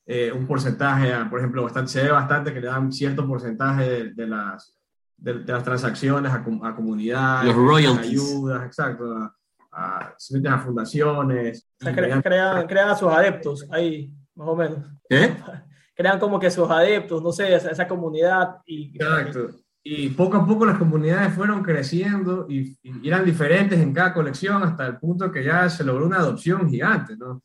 [0.06, 4.28] eh, un porcentaje, por ejemplo, bastante, se ve bastante que le dan cierto porcentaje de,
[4.28, 4.78] las,
[5.18, 8.22] de, las transacciones a, a comunidades, Los royalties.
[8.22, 9.36] ayudas, exacto, a,
[9.72, 11.68] a, a fundaciones.
[11.80, 14.80] crean, crean, a sus adeptos ahí, más o menos.
[15.10, 15.36] ¿Qué?
[15.96, 18.58] Crean como que sus adeptos, no sé, esa, esa comunidad.
[18.66, 24.14] Y, exacto y poco a poco las comunidades fueron creciendo y, eran diferentes en cada
[24.14, 27.42] colección hasta el punto que ya se logró una adopción gigante, ¿no?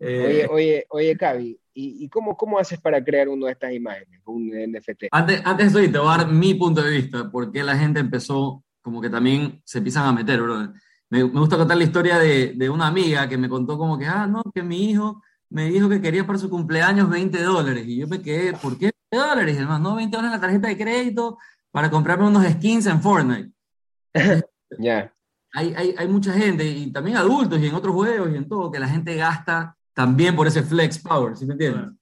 [0.00, 3.72] Eh, oye, oye, oye, Cavi, ¿y, y cómo, cómo, haces para crear una de estas
[3.72, 5.04] imágenes, un NFT?
[5.10, 8.62] Antes, antes de te voy a dar mi punto de vista, porque la gente empezó,
[8.80, 10.72] como que también se empiezan a meter, bro.
[11.10, 14.06] Me, me gusta contar la historia de, de, una amiga que me contó como que,
[14.06, 17.84] ah, no, que mi hijo me dijo que quería para su cumpleaños 20 dólares.
[17.86, 19.56] Y yo me quedé, ¿por qué 20 dólares?
[19.56, 21.38] Además, no, 20 dólares en la tarjeta de crédito,
[21.78, 23.52] para comprarme unos skins en Fortnite.
[24.80, 25.14] Ya.
[25.54, 28.70] Hay, hay, hay, mucha gente, y también adultos, y en otros juegos, y en todo,
[28.70, 31.92] que la gente gasta también por ese flex power, ¿sí me entiendes?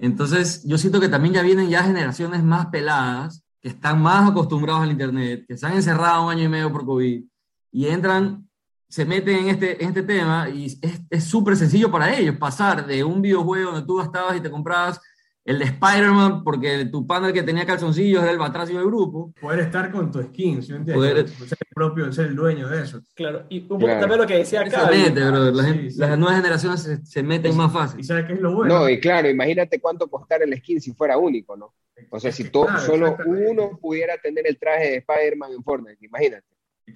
[0.00, 4.84] Entonces, yo siento que también ya vienen ya generaciones más peladas, que están más acostumbrados
[4.84, 7.24] al Internet, que se han encerrado un año y medio por COVID,
[7.72, 8.48] y entran,
[8.88, 13.02] se meten en este, en este tema y es súper sencillo para ellos pasar de
[13.02, 15.00] un videojuego donde tú estabas y te comprabas
[15.44, 19.34] el de Spider-Man, porque tu pana que tenía calzoncillos era el batracio del grupo.
[19.38, 21.28] Poder estar con tu skin, ¿sí Poder...
[21.28, 23.02] Ser el propio, ser el dueño de eso.
[23.14, 24.90] Claro, y un poco también lo que decía acá.
[24.90, 28.00] Las, nuevas generaciones se, meten más fácil.
[28.00, 28.80] ¿Y sabes qué es lo bueno?
[28.80, 31.74] No, y claro, imagínate cuánto costara el skin si fuera único, ¿no?
[32.10, 32.50] O sea, si
[32.86, 36.46] solo uno pudiera tener el traje de Spider-Man en Fortnite, imagínate.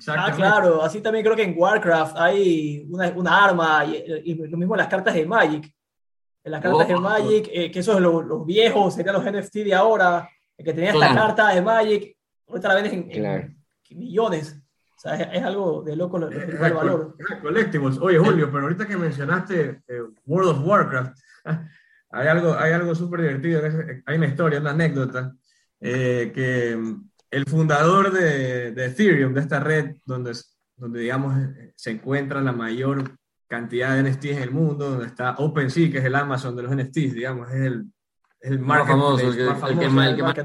[0.08, 4.56] Ah, claro, así también creo que en Warcraft hay una, una arma y, y, lo
[4.58, 5.72] mismo las cartas de Magic
[6.48, 7.00] en las cartas de oh.
[7.00, 10.90] Magic, eh, que esos los, los, viejos serían los NFT de ahora, el que tenía
[10.90, 12.16] esta carta de Magic,
[12.48, 13.58] ahorita la vendes en,
[13.90, 14.60] millones.
[14.96, 17.16] O sea, es, algo de loco el, el valor.
[17.40, 17.98] Collectibles.
[17.98, 21.18] Oye, Julio, pero ahorita que mencionaste eh, World of Warcraft,
[22.10, 23.62] hay algo, hay algo súper divertido.
[24.06, 25.34] Hay una historia, una anécdota,
[25.80, 30.32] eh, que mm, el fundador de, de, Ethereum, de esta red, donde,
[30.76, 31.36] donde digamos
[31.76, 33.04] se encuentra la mayor
[33.48, 36.74] cantidad de NFTs en el mundo, donde está OpenSea, que es el Amazon de los
[36.74, 37.86] NFTs, digamos, es el,
[38.40, 40.36] es el más famoso, el, que, más famoso, el que, más,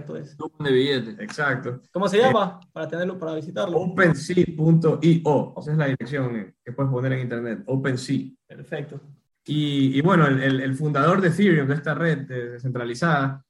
[0.60, 1.20] de billetes.
[1.20, 1.82] Exacto.
[1.92, 2.60] ¿Cómo se llama?
[2.72, 3.78] para tenerlo, para visitarlo.
[3.78, 8.30] OpenSea.io, esa es la dirección que puedes poner en internet, OpenSea.
[8.48, 9.00] Perfecto.
[9.46, 13.44] Y, y bueno, el, el, fundador de Ethereum, de esta red descentralizada,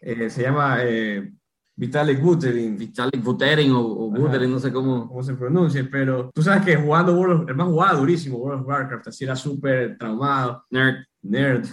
[0.00, 1.32] eh, se llama eh,
[1.76, 2.76] Vitalik Buterin.
[2.76, 5.06] Vitalik Buterin o, o Buterin, no sé cómo.
[5.06, 8.62] cómo se pronuncia, pero tú sabes que jugando World of, el más jugaba durísimo World
[8.62, 10.64] of Warcraft, así era súper traumado.
[10.70, 11.04] Nerd.
[11.22, 11.66] Nerd.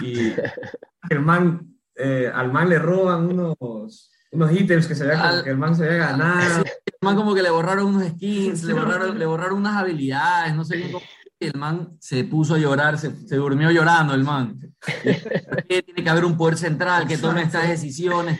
[0.00, 0.32] Y
[1.10, 5.50] el man, eh, al man le roban unos, unos ítems que se ve como que
[5.50, 6.64] el man se había ganado.
[6.64, 10.64] el man como que le borraron unos skins, le, borraron, le borraron unas habilidades, no
[10.64, 11.04] sé bien cómo
[11.38, 14.60] el man se puso a llorar, se, se durmió llorando el man.
[15.68, 18.38] Tiene que haber un poder central que tome estas decisiones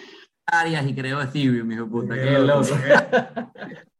[0.87, 2.67] y creó Ethereum, hijo puta, qué loco.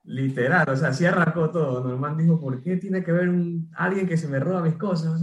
[0.05, 1.85] Literal, o sea, así arrancó todo.
[1.85, 5.23] Norman dijo, ¿por qué tiene que haber un, alguien que se me roba mis cosas?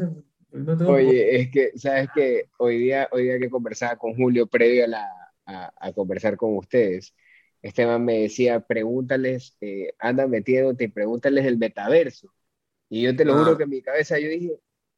[0.85, 4.87] Oye, es que, ¿sabes que Hoy día, hoy día que conversaba con Julio previo a,
[4.87, 5.07] la,
[5.45, 7.13] a, conversar con ustedes,
[7.61, 12.33] Esteban me decía, pregúntales, eh, anda metiéndote y pregúntales el metaverso.
[12.89, 13.57] Y yo te lo juro ah.
[13.57, 14.53] que en mi cabeza yo dije,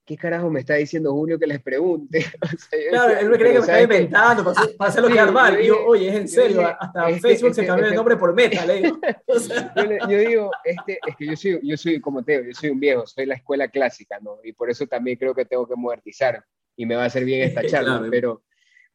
[0.09, 2.25] ¿qué carajo me está diciendo Julio que les pregunte?
[2.89, 5.61] claro, él me cree que me está inventando para, para hacerlo quedar mal.
[5.61, 8.81] Y yo, oye, es en serio, hasta Facebook se cambió el nombre por Meta, le
[8.81, 8.99] digo.
[10.09, 13.05] yo, digo, este, es que yo soy, yo soy como Teo, yo soy un viejo,
[13.05, 14.39] soy la escuela clásica, ¿no?
[14.43, 16.43] Y por eso también creo que tengo que modernizar
[16.75, 18.41] y me va a hacer bien esta charla, pero,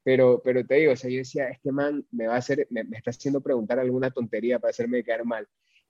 [0.02, 2.82] pero, pero te digo, o sea, yo decía, este man me va a hacer, me,
[2.82, 5.46] me está haciendo preguntar alguna tontería para hacerme quedar mal.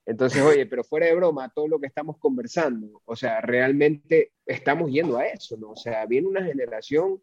[0.07, 4.91] Entonces, oye, pero fuera de broma, todo lo que estamos conversando, o sea, realmente estamos
[4.91, 5.71] yendo a eso, ¿no?
[5.71, 7.23] O sea, viene una generación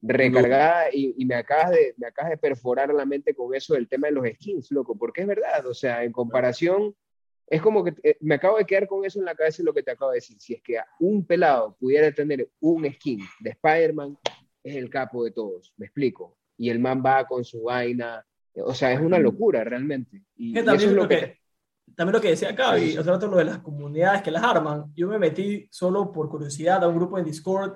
[0.00, 4.08] recargada y, me, acabas de, me acabas de perforar la mente con eso del tema
[4.08, 6.96] de los skins, loco, porque es verdad, o sea, en comparación,
[7.46, 9.74] es como que eh, me acabo de quedar con eso en la cabeza y lo
[9.74, 13.50] que te acabo de decir, si es que un pelado pudiera tener un skin de
[13.50, 14.18] Spider-Man,
[14.64, 18.74] es el capo de todos, me explico, y el man va con su vaina, o
[18.74, 20.22] sea, es una locura realmente.
[20.36, 21.41] Y, eso es lo que
[21.96, 25.08] también lo que decía acá, y otro lo de las comunidades que las arman, yo
[25.08, 27.74] me metí solo por curiosidad a un grupo en Discord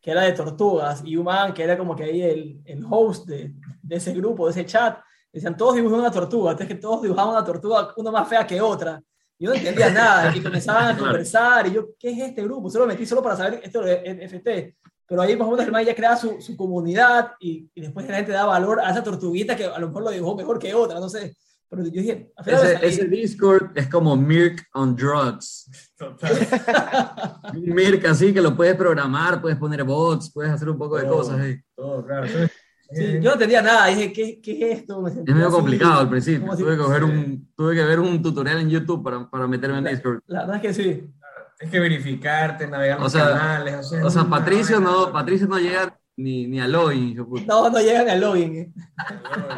[0.00, 3.26] que era de tortugas, y un man que era como que ahí el, el host
[3.26, 4.98] de, de, ese grupo, de ese chat,
[5.32, 8.60] decían, todos dibujan una tortuga, entonces que todos dibujaban una tortuga, una más fea que
[8.60, 9.02] otra.
[9.38, 12.68] Yo no entendía nada, y comenzaban a conversar, y yo, ¿qué es este grupo?
[12.68, 14.76] Solo me metí solo para saber esto de NFT.
[15.06, 18.06] Pero ahí más o menos el man ya crea su, su comunidad, y, y después
[18.06, 20.74] la gente da valor a esa tortuguita que a lo mejor lo dibujó mejor que
[20.74, 21.34] otra, no sé
[22.82, 25.70] ese, Discord es como Mirk on drugs.
[27.54, 31.06] un Mirk así que lo puedes programar, puedes poner bots, puedes hacer un poco de
[31.06, 31.56] cosas ahí.
[31.74, 32.26] Todo, claro.
[32.26, 35.06] yo no entendía nada, dije, ¿qué, qué es esto?
[35.06, 39.02] es medio complicado al principio, tuve que, un, tuve que ver un tutorial en YouTube
[39.02, 40.20] para, para meterme en Discord.
[40.26, 41.10] La, verdad es que sí.
[41.58, 43.74] Es que verificarte, navegar los canales.
[43.76, 47.16] O sea, o sea Patricio, no, Patricio no llega ni, ni a login.
[47.46, 48.56] No, no llegan al login.
[48.56, 48.72] Eh.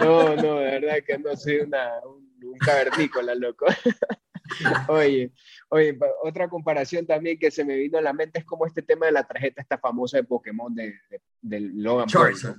[0.01, 3.67] No, no, de verdad que no soy una, un, cavernícola, loco.
[4.89, 5.33] Oye,
[5.71, 9.07] oye, otra comparación también que se me vino a la mente es como este tema
[9.07, 10.95] de la tarjeta esta famosa de Pokémon de,
[11.43, 12.57] del Logan Charizard.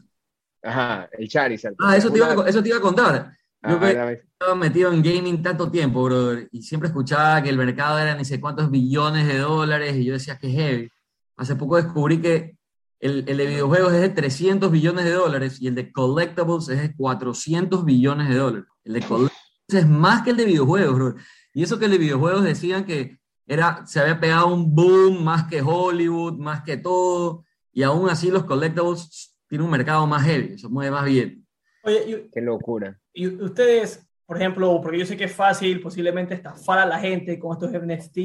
[0.62, 1.76] Ajá, el Charizard.
[1.80, 3.32] Ah, eso te, iba, a, eso te iba a contar.
[3.64, 8.00] Yo ah, estaba metido en gaming tanto tiempo, brother, y siempre escuchaba que el mercado
[8.00, 10.92] era ni sé cuántos billones de dólares, y yo decía que heavy.
[11.38, 12.57] Hace poco descubrí que
[13.00, 16.82] el, el, de videojuegos es de 300 billones de dólares y el de collectibles es
[16.82, 18.68] de 400 billones de dólares.
[18.84, 21.16] El de collectibles es más que el de videojuegos, bro.
[21.54, 25.48] Y eso que el de videojuegos decían que era, se había pegado un boom más
[25.48, 30.58] que Hollywood, más que todo, y aún así los collectibles tienen un mercado más heavy,
[30.58, 31.46] se mueve más bien.
[31.84, 33.00] Oye, qué locura.
[33.14, 37.40] ¿Y ustedes por ejemplo, porque yo sé que es fácil posiblemente estafar a la gente
[37.40, 38.18] con estos NFT,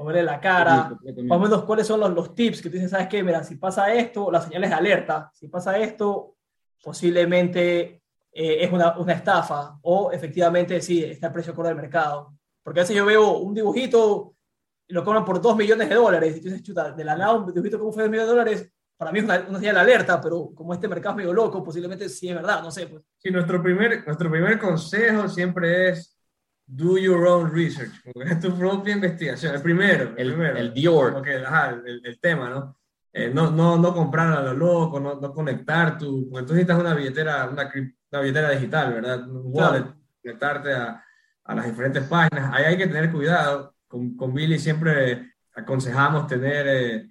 [0.00, 2.92] o verle la cara, más o menos cuáles son los, los tips que tú dices,
[2.92, 3.20] ¿sabes qué?
[3.20, 6.36] Mira, si pasa esto, las señales de alerta, si pasa esto,
[6.80, 8.00] posiblemente
[8.32, 12.32] eh, es una, una, estafa, o efectivamente sí, está el precio acorde del mercado.
[12.62, 14.36] Porque a veces yo veo un dibujito
[14.86, 17.34] y lo cobran por 2 millones de dólares, y tú dices, chuta, de la nada
[17.34, 19.80] un dibujito como fue de millones de dólares, para mí es una, una señal de
[19.80, 22.86] alerta, pero como este mercado es medio loco, posiblemente sí es verdad, no sé.
[22.86, 23.02] Pues.
[23.16, 26.17] Sí, nuestro primer, nuestro primer consejo siempre es
[26.68, 27.90] do your own research,
[28.40, 30.56] tu propia investigación, el primero, el, el primero.
[30.58, 31.14] El Dior.
[31.14, 32.78] Porque, ajá, el, el, tema, ¿no?
[33.12, 36.78] Eh, no, no, no comprar a lo loco, no, no conectar tu, porque tú necesitas
[36.78, 37.70] una billetera, una,
[38.12, 39.28] una billetera digital, ¿verdad?
[39.28, 39.96] Un wallet, claro.
[40.22, 41.02] conectarte a,
[41.44, 42.52] a, las diferentes páginas.
[42.52, 43.74] Ahí hay que tener cuidado.
[43.88, 47.08] Con, con Billy siempre aconsejamos tener eh,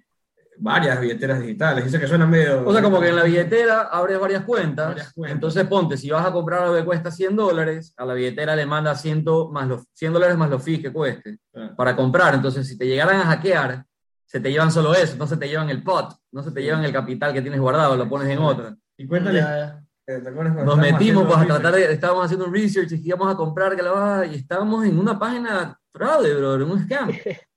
[0.60, 1.84] varias billeteras digitales.
[1.84, 2.66] Dice que suena medio...
[2.66, 6.10] O sea, como que en la billetera abres varias cuentas, varias cuentas, Entonces ponte, si
[6.10, 9.68] vas a comprar algo que cuesta 100 dólares, a la billetera le manda 100, más
[9.68, 11.74] los, 100 dólares más los fees que cueste Ah.
[11.76, 12.34] para comprar.
[12.34, 13.84] Entonces, si te llegaran a hackear,
[14.24, 16.84] se te llevan solo eso, no se te llevan el pot, no se te llevan
[16.84, 18.76] el capital que tienes guardado, lo pones en otra.
[18.96, 19.40] Y cuéntale...
[19.40, 21.60] Ya, ¿te acuerdas cuando Nos metimos pues, a research?
[21.60, 24.98] tratar de, estábamos haciendo un research y íbamos a comprar que la y estábamos en
[24.98, 27.10] una página fraude, bro, en un scam.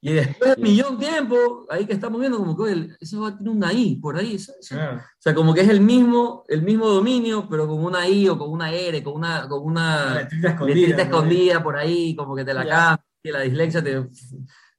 [0.00, 3.28] Y después de un millón de tiempo, ahí que estamos viendo como que eso va
[3.28, 4.36] a tener una I por ahí.
[4.72, 8.28] Ah, O sea, como que es el mismo, el mismo dominio, pero con una I
[8.28, 10.76] o con una R, con una, con una letrita escondida.
[10.76, 11.02] letrita ¿no?
[11.02, 14.06] escondida por ahí, como que te la cambia, y la dislexia te,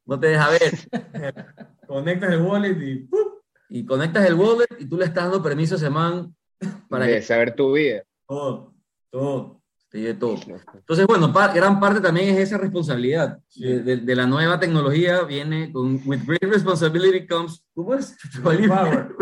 [0.05, 0.73] no te deja ver.
[1.87, 3.27] Conectas el wallet y ¡pum!
[3.69, 6.33] Y conectas el wallet y tú le estás dando permiso a ese man
[6.89, 8.03] para que saber tu vida.
[8.25, 8.73] todo,
[9.09, 9.61] todo.
[9.97, 10.35] Te lleve todo.
[10.75, 13.39] Entonces, bueno, pa- gran parte también es esa responsabilidad.
[13.47, 13.63] Sí.
[13.65, 18.15] De, de- de la nueva tecnología viene con, with great responsibility comes, ¿cómo es?
[18.43, 19.15] With power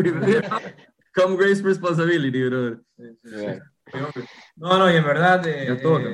[1.15, 2.81] Come great responsibility, brother.
[4.57, 5.67] No, no, y en verdad, eh,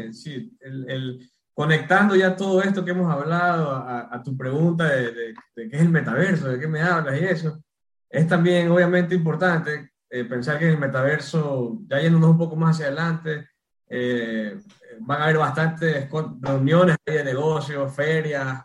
[0.07, 4.85] eh, sí, el, el- conectando ya todo esto que hemos hablado a, a tu pregunta
[4.89, 7.61] de, de- de qué es el metaverso, de qué me hablas y eso,
[8.09, 12.75] es también obviamente importante eh, pensar que en el metaverso, ya yéndonos un poco más
[12.75, 13.47] hacia adelante,
[13.91, 14.57] eh,
[15.01, 16.07] van a haber bastantes
[16.41, 18.63] reuniones de negocios, ferias,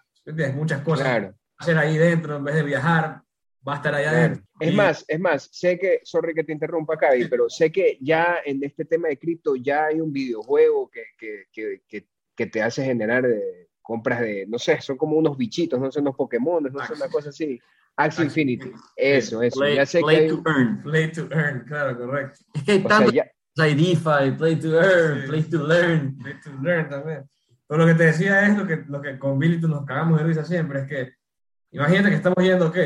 [0.54, 1.34] muchas cosas Claro.
[1.58, 3.20] hacer ahí dentro en vez de viajar,
[3.66, 4.18] va a estar allá Claro.
[4.24, 4.44] adentro.
[4.60, 7.98] Es Y- más, es más, sé que, sorry que te interrumpa, Cavi, pero sé que
[8.00, 12.46] ya en este tema de cripto ya hay un videojuego que, que, que, que, que
[12.46, 16.16] te hace generar eh, compras de, no sé, son como unos bichitos, no son unos
[16.16, 17.58] Pokémon, no son una cosa así.
[17.98, 19.58] Axie Axie Infinity, eso, eso.
[19.60, 20.82] Play, ya sé play que hay to earn.
[20.82, 22.40] Play to earn, claro, correcto.
[22.54, 23.30] Es que hay o sea, tanto, ya-
[23.62, 25.26] hay DeFi, play to earn, Sí.
[25.28, 26.18] play to learn.
[26.18, 27.24] Play to learn también.
[27.68, 30.18] Pero lo que te decía es lo que, lo que con Billy tú nos cagamos
[30.18, 31.12] de risa siempre, es que
[31.72, 32.76] imagínate que estamos yendo, ok,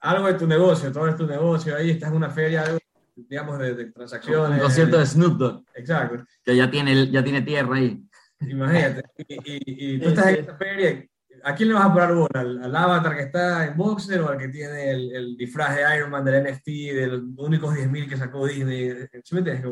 [0.00, 2.78] algo de tu negocio, todo es tu negocio, ahí estás en una feria, algo,
[3.16, 4.58] digamos, de, de transacciones.
[4.58, 8.00] Un concierto de Snoop Dogg, Exacto, que ya tiene, ya tiene tierra ahí.
[8.40, 9.02] imagínate.
[9.28, 11.04] Y, y- y tú estás en esta feria,
[11.44, 12.28] ¿a quién le vas a parar bola?
[12.40, 15.96] ¿Al, al avatar que está en Boxer o al que tiene el, el disfraz de
[15.96, 18.92] Iron Man del NFT, de los únicos 10.000 que sacó Disney?
[19.24, 19.64] ¿Sí me entiendes?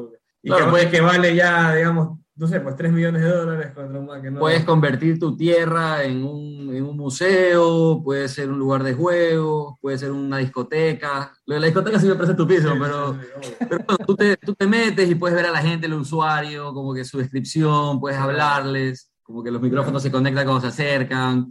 [0.42, 3.72] Y Claro, que, pues- que vale ya, digamos, no sé, pues 3 millones de dólares
[3.74, 4.40] contra un que no...
[4.40, 9.74] Puedes convertir tu tierra en un, en un museo, puede ser un lugar de juegos,
[9.81, 11.33] puede ser una discoteca.
[11.44, 14.37] Lo de la discoteca sí me parece estupidísimo, Sí, pero, sí, pero bueno, tú, te,
[14.38, 18.00] tú te metes y puedes ver a la gente, el usuario, como que su descripción,
[18.00, 21.46] puedes hablarles, como que los micrófonos se conectan cuando se acercan.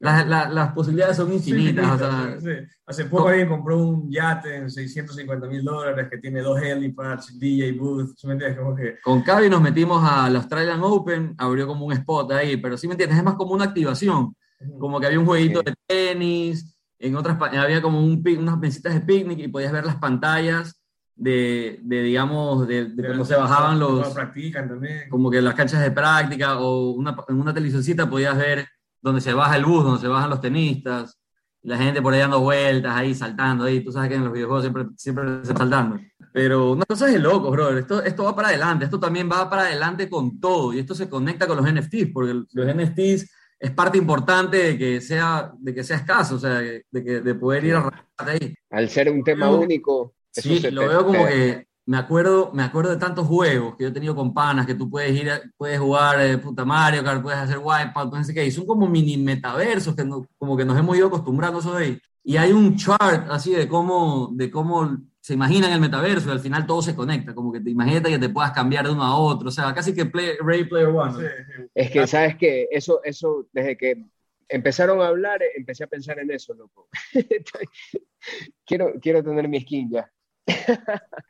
[0.00, 1.90] Las, las- las posibilidades son infinitas.
[1.92, 2.52] o sea, Sí, sí.
[2.86, 7.72] Hace poco alguien compró un yate en 650 mil dólares que tiene dos helipads, DJ
[7.72, 8.58] booth, ¿sí me entiendes?
[8.58, 12.76] Como que, Con Cavi nos metimos al Australian Open, abrió como un spot ahí, pero
[12.78, 14.34] sí me entiendes, es más como una activación,
[14.78, 19.00] como que había un jueguito de tenis, en otras había como un, unas mesitas de
[19.00, 20.80] picnic y podías ver las pantallas
[21.14, 25.08] de, de, digamos, de, de cuando se bajaban los, practican también.
[25.10, 28.66] como que las canchas de práctica o una, en una televisioncita podías ver
[29.00, 31.18] donde se baja el bus, donde se bajan los tenistas,
[31.62, 34.32] y la gente por ahí dando vueltas, ahí saltando, ahí, tú sabes que en los
[34.32, 35.98] videojuegos siempre, siempre se saltando.
[36.32, 39.48] Pero una cosa es de locos, bro, esto, esto va para adelante, esto también va
[39.48, 43.30] para adelante con todo, y esto se conecta con los NFTs, porque los NFTs
[43.60, 47.34] es parte importante de que sea, de que sea escaso, o sea, de, que, de
[47.34, 48.54] poder ir a ahí.
[48.70, 52.98] al ser un tema único, Sí, lo veo como que me acuerdo, me acuerdo de
[52.98, 56.20] tantos juegos que yo he tenido con panas que tú puedes ir, a- puedes jugar
[56.20, 59.96] eh, puta Mario Kart, puedes hacer Wipeout, no sé qué, y son como mini metaversos
[59.96, 61.98] que no- como que nos hemos ido acostumbrando a eso de ahí.
[62.22, 66.40] Y hay un chart así de cómo, de cómo se imaginan el metaverso y al
[66.40, 69.16] final todo se conecta, como que te imagínate que te puedas cambiar de uno a
[69.16, 71.12] otro, o sea, casi que play, Ready Player One.
[71.12, 71.20] ¿no?
[71.20, 71.62] Sí, sí.
[71.74, 72.68] Es que, ¿sabes qué?
[72.70, 74.04] Eso, eso, desde que
[74.48, 76.88] empezaron a hablar, eh, empecé a pensar en eso, loco.
[78.66, 80.10] quiero, quiero tener mi skin ya.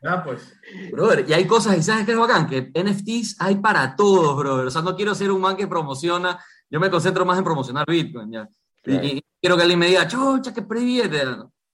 [0.05, 0.53] Ah, pues.
[0.93, 2.47] Brother, y hay cosas, y ¿sabes qué es bacán?
[2.49, 4.67] Que NFTs hay para todos, brother.
[4.67, 6.39] O sea, no quiero ser un man que promociona,
[6.71, 8.43] yo me concentro más en promocionar Bitcoin, ya.
[8.43, 8.49] Y-
[8.83, 9.05] Claro.
[9.07, 11.23] Y, quiero que alguien me diga, chocha, qué previete.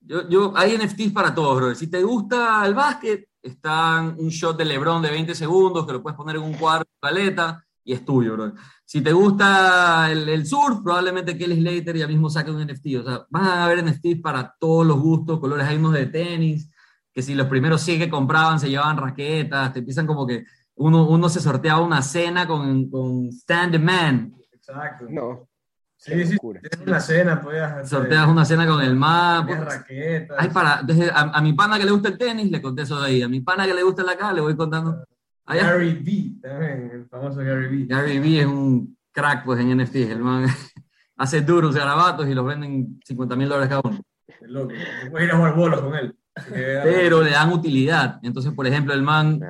[0.01, 1.77] Yo, yo, hay NFTs para todos, brother.
[1.77, 6.03] Si te gusta el básquet, están un shot de LeBron de 20 segundos que lo
[6.03, 8.55] puedes poner en un cuadro de paleta y es tuyo, brother.
[8.85, 12.87] Si te gusta el, el surf, probablemente Kelly Slater ya mismo saque un NFT.
[13.01, 15.67] O sea, van a haber NFTs para todos los gustos, colores.
[15.67, 16.71] Hay unos de tenis,
[17.15, 20.45] que si los primeros 100 que compraban se llevaban raquetas, te empiezan como que
[20.77, 25.07] uno, uno se sorteaba una cena con, con Stan the Man, Exacto.
[25.11, 25.49] No,
[25.97, 27.87] Sí, sí, tienes una cena, hacer.
[27.87, 30.37] sorteas una cena con el tenías pues, raquetas.
[30.39, 33.01] hay para, desde, a, a mi pana que le gusta el tenis, le conté eso
[33.01, 33.23] de ahí.
[33.23, 35.03] A mi pana que le gusta el acá, le voy contando.
[35.47, 37.87] Allá, Gary V, también, el famoso Gary V.
[37.87, 39.95] Gary Vee es un crack pues, en NFT.
[39.97, 40.47] El man
[41.17, 43.99] hace duros garabatos y los venden 50 mil dólares cada uno.
[44.27, 44.75] Es loco.
[45.11, 46.15] Puedes ir a jugar bolos con él.
[46.49, 48.18] Pero le dan utilidad.
[48.22, 49.41] Entonces, por ejemplo, el man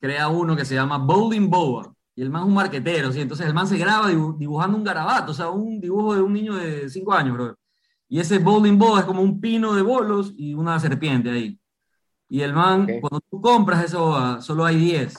[0.00, 1.92] crea uno que se llama Bowling Boa.
[2.16, 3.20] Y el man es un marquetero, ¿sí?
[3.20, 6.32] Entonces el man se graba dibu- dibujando un garabato, o sea, un dibujo de un
[6.32, 7.56] niño de 5 años, bro.
[8.08, 11.58] Y ese Bowling Boa es como un pino de bolos y una serpiente ahí.
[12.28, 12.90] Y el man, Ok.
[13.00, 15.14] cuando tú compras esa boa, solo hay 10,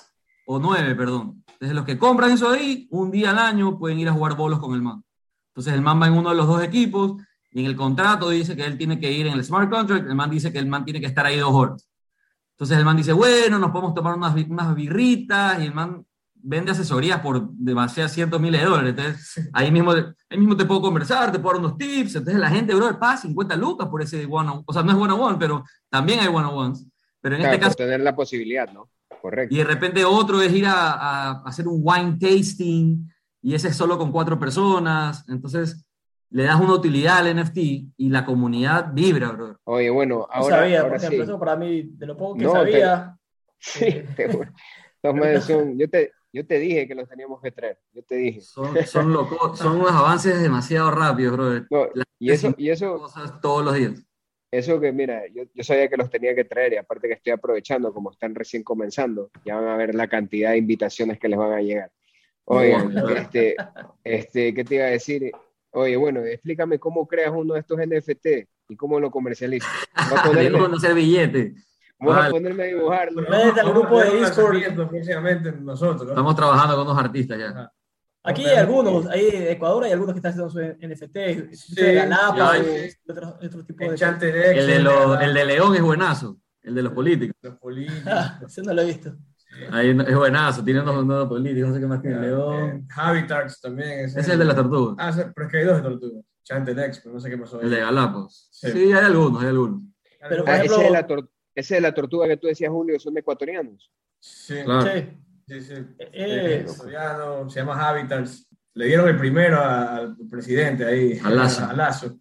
[0.48, 1.44] o 9, perdón.
[1.48, 4.60] Entonces los que compran eso ahí, un día al año pueden ir a jugar bolos
[4.60, 5.04] con el man.
[5.50, 7.22] Entonces el man va en uno de los dos equipos
[7.56, 10.14] y en el contrato dice que él tiene que ir en el smart contract, el
[10.14, 11.90] man dice que el man tiene que estar ahí dos horas.
[12.52, 16.74] Entonces el man dice, bueno, nos podemos tomar unas, unas birritas, y el man vende
[16.74, 18.90] asesorías por demasiados cientos miles de dólares.
[18.98, 22.18] Entonces ahí mismo, ahí mismo te puedo conversar, te puedo dar unos tips.
[22.18, 24.98] Entonces la gente, bro, paga 50 lucas por ese one on O sea, no es
[24.98, 26.86] one on one, pero también hay one on ones.
[27.22, 28.90] Pero en claro, este caso, tener la posibilidad, ¿no?
[29.22, 29.56] Correcto.
[29.56, 33.10] y de repente otro es ir a, a hacer un wine tasting,
[33.42, 35.24] y ese es solo con cuatro personas.
[35.30, 35.86] Entonces
[36.30, 39.58] le das una utilidad al NFT y la comunidad vibra, bro.
[39.66, 41.06] Oye, bueno, No ahora, sabía, ahora por sí.
[41.06, 43.18] ejemplo, eso para mí, de lo poco que No, te- sabía,
[43.60, 44.28] Sí, te
[45.14, 47.80] manes son- yo, te, yo te dije que los teníamos que traer.
[47.94, 48.42] Yo te dije.
[48.42, 51.66] Son, son, loco- son unos avances demasiado rápidos, bro.
[51.70, 51.88] No,
[52.20, 54.04] y eso, y eso, cosas todos los días.
[54.52, 57.34] eso que, mira, yo, yo sabía que los tenía que traer y aparte que estoy
[57.34, 61.38] aprovechando, como están recién comenzando, ya van a ver la cantidad de invitaciones que les
[61.40, 61.92] van a llegar.
[62.46, 63.08] Oye, Wow.
[63.16, 63.56] este,
[64.04, 65.32] este, ¿qué te iba a decir?
[65.76, 68.26] Oye, bueno, explícame cómo creas uno de estos NFT
[68.70, 69.70] y cómo lo comercializas.
[70.10, 71.54] Voy a ponerme, no hacer billete.
[72.00, 72.32] voy a Vale.
[72.32, 73.22] ponerme a dibujarlo.
[73.24, 74.88] Métete al Vamos a grupo de Discord.
[74.90, 76.04] próximamente nosotros.
[76.04, 76.10] ¿no?
[76.10, 77.72] Estamos trabajando con unos artistas ya.
[78.24, 81.94] aquí hay algunos, ahí de Ecuador hay algunos que están haciendo su NFT, Sí, de
[81.94, 82.66] Galápagos,
[83.10, 84.52] otros, otros tipos de...
[84.60, 86.38] El de, lo- el de León es buenazo.
[86.64, 87.36] El de los políticos.
[87.42, 88.02] los políticos.
[88.08, 89.14] Ah, ese no lo he visto.
[89.72, 90.64] Ahí es buenazo.
[90.64, 91.70] Tiene unos, unos políticos.
[91.70, 92.18] No sé qué más tiene.
[92.18, 92.88] Eh, León.
[92.96, 94.00] Habitats también.
[94.06, 94.96] Ese es el de las tortugas.
[95.00, 96.26] Ah, pero es que hay dos de tortugas.
[96.48, 97.58] Enchanted X, pero no sé qué pasó.
[97.58, 97.64] ahí.
[97.66, 98.48] El de Galápagos.
[98.52, 98.72] Sí.
[98.72, 99.82] Sí, hay algunos, hay algunos.
[100.30, 101.08] Pero, Ah, ejemplo- ese, de la
[101.56, 103.92] ese de la tortuga que tú decías, Julio, son ecuatorianos.
[104.20, 104.82] Sí, Claro.
[104.92, 105.08] Sí.
[105.48, 105.74] sí, sí.
[106.00, 108.48] Eh, Es coreano, se llama Habitats.
[108.74, 111.20] Le dieron el primero al presidente ahí.
[111.24, 111.66] A Lazo.
[111.66, 112.18] A Lazo.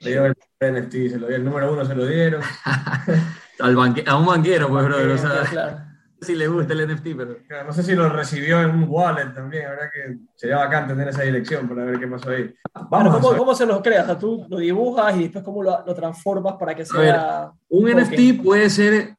[0.00, 1.34] Le dieron el primer NFT, se lo dieron.
[1.34, 2.42] El número uno se lo dieron.
[3.58, 5.08] Al banque- a un banquero, pues, brother.
[5.10, 5.78] O sea, claro.
[6.20, 7.36] Si le gusta el NFT, pero.
[7.66, 9.64] No sé si lo recibió en un wallet también.
[9.64, 12.54] La verdad que sería bacán tener esa dirección para ver qué pasó ahí.
[12.90, 14.04] Vamos a ¿cómo, ¿Cómo se los creas?
[14.04, 17.50] O sea, tú lo dibujas y después cómo lo, lo transformas para que sea...
[17.68, 17.98] Un Ok.
[18.00, 19.14] NFT puede ser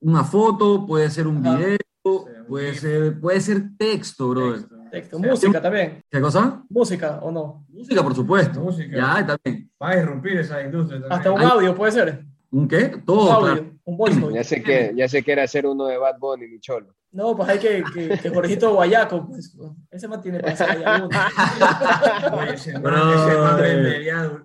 [0.00, 1.56] una foto, puede ser un Ajá.
[1.56, 4.60] video, un puede ser, puede ser texto, brother.
[4.60, 4.76] Texto.
[4.90, 5.18] Texto.
[5.18, 6.02] Sí, Música también.
[6.10, 6.62] ¿Qué cosa?
[6.68, 7.64] Música o no.
[7.70, 8.60] Música, por supuesto.
[8.60, 8.94] Música.
[8.94, 9.70] Ya, también.
[9.82, 11.18] Va a irrumpir esa industria también.
[11.18, 12.24] Hasta un Hay- audio puede ser.
[12.50, 12.92] ¿Un qué?
[12.94, 13.71] Un Todo, audio, claro.
[13.84, 14.34] Un voice note.
[14.34, 16.94] Ya sé que, ya sé que era hacer uno de Bad Bunny, mi cholo.
[17.10, 19.54] No, pues hay que, que, que Jorgito Guayaco, pues,
[19.90, 20.78] ese man tiene para hacer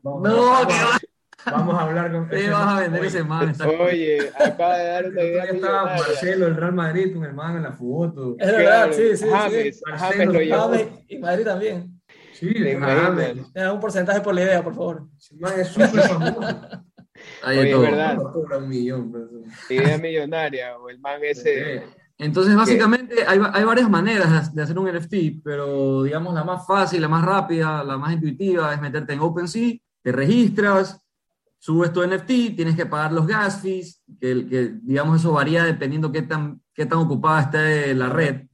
[0.04, 1.00] No, vamos, que va.
[1.52, 2.28] vamos a hablar con.
[2.30, 3.56] ¿Qué vas a vender Oye, ese man?
[3.80, 5.84] Oye, acaba de dar una idea estaba.
[5.86, 8.36] Marcelo, el Real Madrid, con el man en la foto.
[8.38, 9.82] Es verdad, Claro, sí, sí, James, sí.
[9.96, 10.62] James lo llevó.
[10.70, 12.02] James y Madrid también.
[12.34, 12.54] Sí.
[12.54, 13.46] James.
[13.72, 15.08] Un porcentaje por la idea, por favor.
[15.18, 16.40] Ese man es súper famoso.
[17.44, 17.82] Hay Oye, todo.
[17.82, 18.18] ¿verdad?
[18.62, 19.12] Un millón.
[19.12, 19.28] pero-
[19.70, 21.84] Idea millonaria, o el man ese.
[22.20, 27.02] Entonces, básicamente, hay, hay varias maneras de hacer un NFT, pero digamos la más fácil,
[27.02, 31.00] la más rápida, la más intuitiva es meterte en OpenSea, te registras,
[31.60, 36.12] subes tu NFT, tienes que pagar los gas fees, que, que digamos eso varía dependiendo
[36.12, 38.48] qué tan, qué tan ocupada esté la red.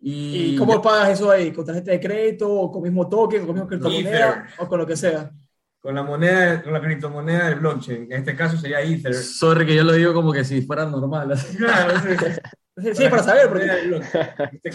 [0.00, 1.50] Y, ¿Y cómo pagas eso ahí?
[1.50, 4.86] ¿Con tarjeta de crédito, o con mismo token, o con mismo criptomoneda, o con lo
[4.86, 5.32] que sea?
[5.80, 8.02] Con la moneda, con la criptomoneda del blockchain.
[8.10, 9.14] En este caso sería Ether.
[9.14, 11.32] Sorry que yo lo digo como que si fuera normal.
[11.32, 11.56] así.
[11.56, 12.08] Claro, sí.
[12.80, 13.64] Sí, sí, para saber, porque.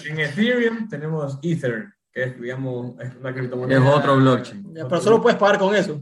[0.10, 3.80] En Ethereum tenemos Ether, que es, digamos, es una criptomoneda.
[3.80, 4.74] Es otro blockchain.
[4.74, 6.02] Pero solo puedes pagar con eso.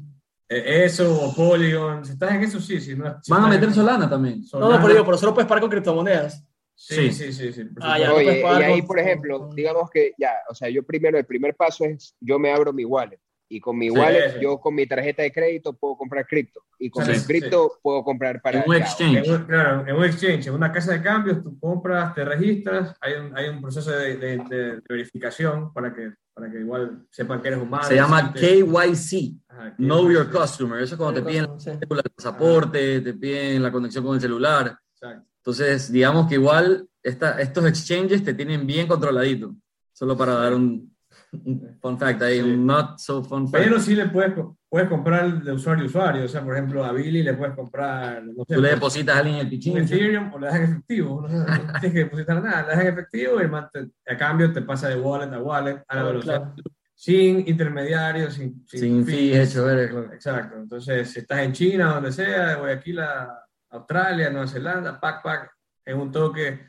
[0.49, 2.81] Eh, eso o Polygon, si estás en eso, sí.
[2.81, 4.43] Si no, si Van a meter en- Solana también.
[4.51, 6.43] No, no, pero digo, pero solo puedes pagar con criptomonedas.
[6.73, 7.31] Sí, Sí.
[7.31, 7.53] sí, sí.
[7.53, 8.07] sí, Ah, ya.
[8.07, 11.19] no Oye, puedes y ahí, con- por ejemplo, digamos que ya, o sea, yo primero,
[11.19, 13.19] el primer paso es, yo me abro mi wallet.
[13.53, 14.39] Y con mi Sí, wallet, sí.
[14.41, 16.61] yo con mi tarjeta de crédito puedo comprar cripto.
[16.79, 17.27] Y con Sí, el sí.
[17.27, 18.61] cripto puedo comprar para...
[18.61, 19.27] En un exchange.
[19.27, 22.95] En un- claro, en un exchange, en una casa de cambios, tú compras, te registras,
[23.01, 27.41] hay un, hay un proceso de, de- de verificación para que, para que igual sepan
[27.41, 27.83] que eres humano.
[27.83, 30.09] Se llama KYC, Ajá, Know.
[30.09, 30.81] Your Customer.
[30.81, 34.77] Eso es cuando te piden el pasaporte, te piden la conexión con el celular.
[34.93, 35.27] Exacto.
[35.39, 39.55] Entonces, digamos que igual esta- estos exchanges te tienen bien controladito.
[39.91, 40.90] Solo para dar un
[41.81, 42.41] fun fact ahí, Sí.
[42.41, 43.63] un not so fun fact.
[43.63, 44.33] Pero sí le puedes,
[44.69, 46.25] puedes comprar de usuario a usuario.
[46.25, 49.19] O sea, por ejemplo, a Billy le puedes comprar, no sé, Tú le depositas a
[49.19, 49.77] alguien el pichín.
[49.77, 51.21] Ethereum o le das en efectivo.
[51.21, 51.47] No, no
[51.79, 54.61] tienes que depositar nada, le das en efectivo y el man te- a cambio te
[54.61, 56.41] pasa de wallet a wallet a la velocidad.
[56.53, 56.55] claro.
[56.95, 60.13] Sin intermediarios, sin, Sin fees, hecho, ver, claro.
[60.13, 60.57] Exacto.
[60.57, 63.39] Entonces, si estás en China, donde sea, de Guayaquil a
[63.71, 65.51] Australia, Nueva Zelanda, pack, pack,
[65.85, 66.59] en un toque.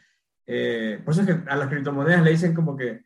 [0.47, 3.03] eh, por eso es que a las criptomonedas le dicen como que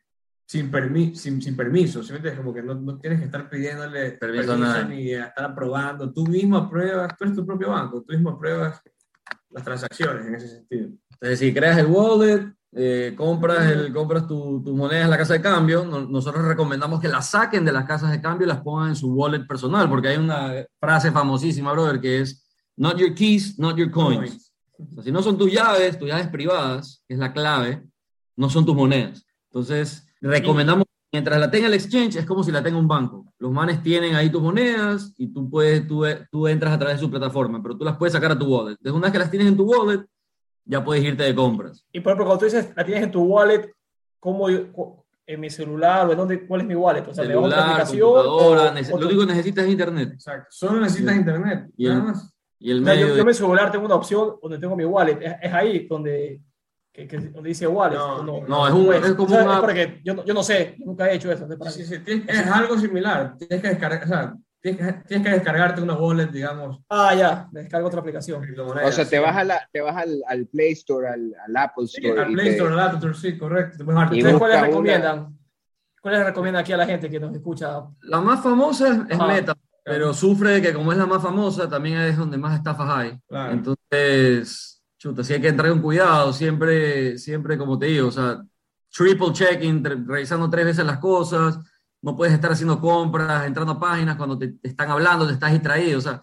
[0.47, 2.39] sin, permi sin, sin permiso, ¿sí entiendes?
[2.39, 4.95] Como que no, no tienes que estar pidiéndole Permiso a nadie.
[4.95, 6.11] ni estar aprobando.
[6.13, 8.81] Tú mismo apruebas, tú eres tu propio banco, tú mismo apruebas
[9.49, 10.89] las transacciones en ese sentido.
[11.11, 15.33] Entonces, si creas el wallet, eh, compras, el, compras tu- tus monedas en la casa
[15.33, 18.61] de cambio, no- nosotros recomendamos que las saquen de las casas de cambio y las
[18.61, 23.13] pongan en su wallet personal, porque hay una frase famosísima, brother, que es not your
[23.13, 24.53] keys, not your coins.
[24.79, 27.83] O sea, si no son tus llaves, tus llaves privadas, que es la clave,
[28.37, 29.25] no son tus monedas.
[29.49, 33.25] Entonces, recomendamos, mientras la tenga el exchange, es como si la tenga un banco.
[33.39, 37.01] Los manes tienen ahí tus monedas y tú, puedes, tú, tú entras a través de
[37.05, 38.77] su plataforma, pero tú las puedes sacar a tu wallet.
[38.79, 40.05] Desde una vez que las tienes en tu wallet,
[40.65, 41.85] ya puedes irte de compras.
[41.93, 43.71] Y por ejemplo, cuando tú dices, la tienes en tu wallet,
[44.19, 44.65] ¿cómo yo-
[45.25, 47.05] en mi celular o en dónde, cuál es mi wallet?
[47.07, 48.01] O sea, ¿me bajo otra Celular, aplicación?
[48.13, 48.61] computadora,
[48.93, 50.09] o- lo único que necesitas es internet.
[50.13, 50.47] Exacto.
[50.49, 51.19] Solo necesitas Sí.
[51.19, 52.33] internet, Y nada el- más.
[52.59, 54.57] Y el O sea, yo, medio yo de- en mi celular tengo una opción donde
[54.57, 55.19] tengo mi wallet.
[55.21, 56.41] Es, es ahí donde,
[56.97, 57.95] que, que- dice wallet.
[57.95, 60.33] No, ¿o no, es un- es como o sea, una- es porque yo, no- yo
[60.33, 61.47] no sé, nunca he hecho eso.
[61.69, 63.35] Sí, sí, sí, tienes- es algo similar.
[63.37, 66.79] Tienes que descargar, o sea, tienes que, tienes que descargarte una wallet, digamos.
[66.89, 68.41] Ah, ya, me descargo otra aplicación.
[68.59, 71.85] O sea, te vas, a la, te vas al, al Play Store, al, al Apple
[71.85, 72.21] Sí, Store.
[72.23, 73.83] al y Play te- Store, al App Store, sí, correcto.
[73.83, 75.37] ¿Ustedes cuáles una- recomiendan?
[76.01, 77.83] ¿Cuáles recomiendan aquí a la gente que nos escucha?
[78.01, 79.27] La más famosa es, es Ajá.
[79.27, 82.89] Meta, pero sufre de que como es la más famosa, también es donde más estafas
[82.89, 83.19] hay.
[83.27, 83.51] Claro.
[83.53, 88.41] Entonces, chuta, sí hay que entrar con cuidado, siempre, siempre como te digo, o sea,
[88.91, 91.59] triple checking, revisando tres veces las cosas,
[92.01, 95.51] no puedes estar haciendo compras, entrando a páginas cuando te, te están hablando, te estás
[95.51, 96.21] distraído, o sea,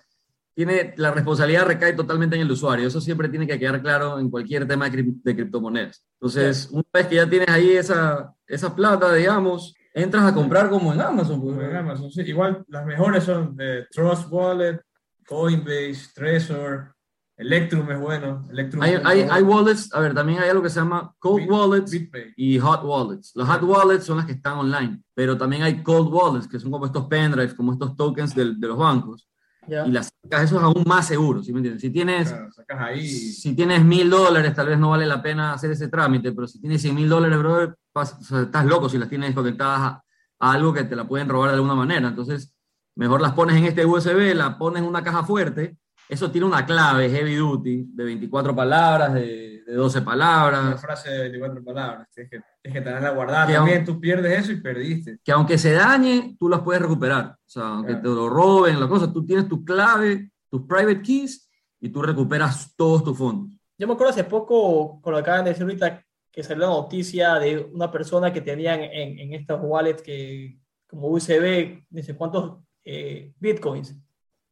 [0.56, 4.30] tiene, la responsabilidad recae totalmente en el usuario, eso siempre tiene que quedar claro en
[4.30, 6.04] cualquier tema de, cri- de criptomonedas.
[6.20, 10.92] Entonces, una vez que ya tienes ahí esa, esa plata, digamos, entras a comprar como
[10.92, 11.40] en Amazon.
[11.42, 12.20] pues, En Amazon, sí.
[12.22, 14.80] Igual las mejores son de Trust Wallet,
[15.26, 16.93] Coinbase, Trezor,
[17.36, 18.46] Electrum es bueno.
[18.50, 21.50] Electrum Hay, hay, hay wallets, a ver, también hay algo que se llama cold Bit-
[21.50, 22.32] wallets BitPay.
[22.36, 23.32] y hot wallets.
[23.34, 26.70] Los hot wallets son las que están online, pero también hay cold wallets, que son
[26.70, 29.28] como estos pendrives, como estos tokens del- de, los bancos.
[29.66, 29.84] Ya.
[29.86, 31.80] Y las sacas, eso es aún más seguro, ¿sí me entiendes?
[31.82, 33.08] Si tienes, Claro, sacas ahí.
[33.08, 36.60] si tienes mil dólares, tal vez no vale la pena hacer ese trámite, pero si
[36.60, 40.04] tienes cien mil dólares, brother, o sea, estás loco si las tienes conectadas a,
[40.40, 42.06] a algo que te la pueden robar de alguna manera.
[42.08, 42.54] Entonces,
[42.94, 45.78] mejor las pones en este USB, la pones en una caja fuerte.
[46.08, 50.80] Eso tiene una clave heavy duty de 24 palabras, de, de 12 Una palabras.
[50.80, 52.08] frase de 24 palabras.
[52.14, 53.46] Tienes que, tienes que tenerla guardada.
[53.46, 55.18] Que También tú pierdes eso y perdiste.
[55.24, 57.26] que aunque se dañe, tú las puedes recuperar.
[57.32, 58.02] O sea, aunque Claro.
[58.02, 61.48] te lo roben, la cosa, tú tienes tu clave, tus private keys
[61.80, 63.50] y tú recuperas todos tus fondos.
[63.78, 66.70] Yo me acuerdo hace poco, con lo que acaban de decir ahorita, que salió la
[66.72, 72.58] noticia de una persona que tenían en, en estas wallets que, como USB, dice cuántos
[72.84, 73.96] eh, bitcoins,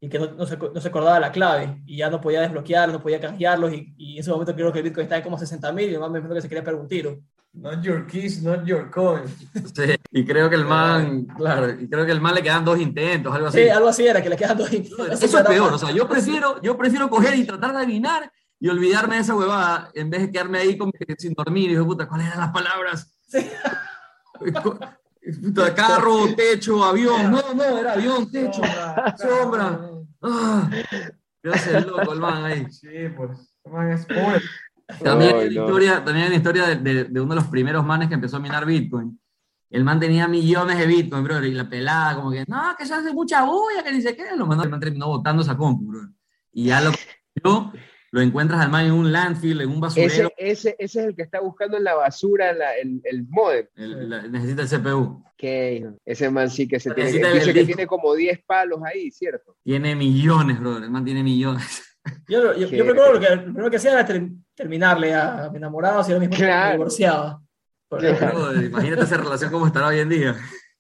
[0.03, 2.95] y que no, no se, no se acordaba la clave, y ya no podía desbloquearlos,
[2.99, 5.39] no podía canjearlos, y, y en ese momento creo que el bitcoin estaba en como
[5.39, 7.19] 60 mil, y además me imagino que se quería pegar un tiro.
[7.55, 9.31] Not your keys, not your coins.
[9.75, 12.81] Sí, y creo que el man, claro, y creo que el man le quedan dos
[12.81, 13.63] intentos, algo así.
[13.63, 16.61] Sí, algo así era, que le quedan dos Eso es peor, o sea, yo prefiero,
[16.63, 20.33] yo prefiero coger y tratar de adivinar y olvidarme de esa huevada en vez de
[20.33, 23.13] quedarme ahí como que sin dormir y digo, puta, ¿cuáles eran las palabras?
[23.29, 23.47] Sí.
[24.63, 24.79] Co-
[25.43, 27.31] Puta, carro, techo, avión.
[27.31, 28.61] No, no, era avión, techo,
[29.17, 29.92] sombra.
[30.23, 30.71] Ah,
[31.43, 32.67] me hace el loco el man ahí.
[32.71, 33.57] Sí, pues.
[33.65, 34.41] Man, es pobre.
[35.03, 35.67] También Ay, hay, una no.
[35.67, 38.37] historia, también hay una historia de, de- de uno de los primeros manes que empezó
[38.37, 39.19] a minar Bitcoin.
[39.71, 42.93] El man tenía millones de Bitcoin, bro, y la pelada como que, no, que se
[42.95, 44.37] hace mucha bulla, que ni sé qué.
[44.37, 46.09] Lo mandó, el man terminó botando esa compu, bro.
[46.53, 46.91] Y ya lo
[47.43, 47.73] yo
[48.13, 50.31] lo encuentras al man en un landfill, en un basurero.
[50.37, 53.67] Ese, ese, ese es el que está buscando en la basura la, el, el modem.
[53.75, 55.25] el- la- necesita el CPU.
[55.37, 58.81] Que ese man sí que se tiene Necesita que, dice que tiene como 10 palos
[58.85, 59.57] ahí, ¿cierto?
[59.65, 60.85] Tiene millones, brother.
[60.85, 61.83] El man tiene millones.
[62.29, 65.49] Yo, yo, Qué yo recuerdo lo que lo primero que hacía era ter- terminarle a
[65.51, 66.67] mi enamorado, si ahora mismo Claro.
[66.67, 67.41] me divorciaba.
[67.89, 68.39] Por- Claro.
[68.41, 70.37] Brother, imagínate esa relación como estará hoy en día.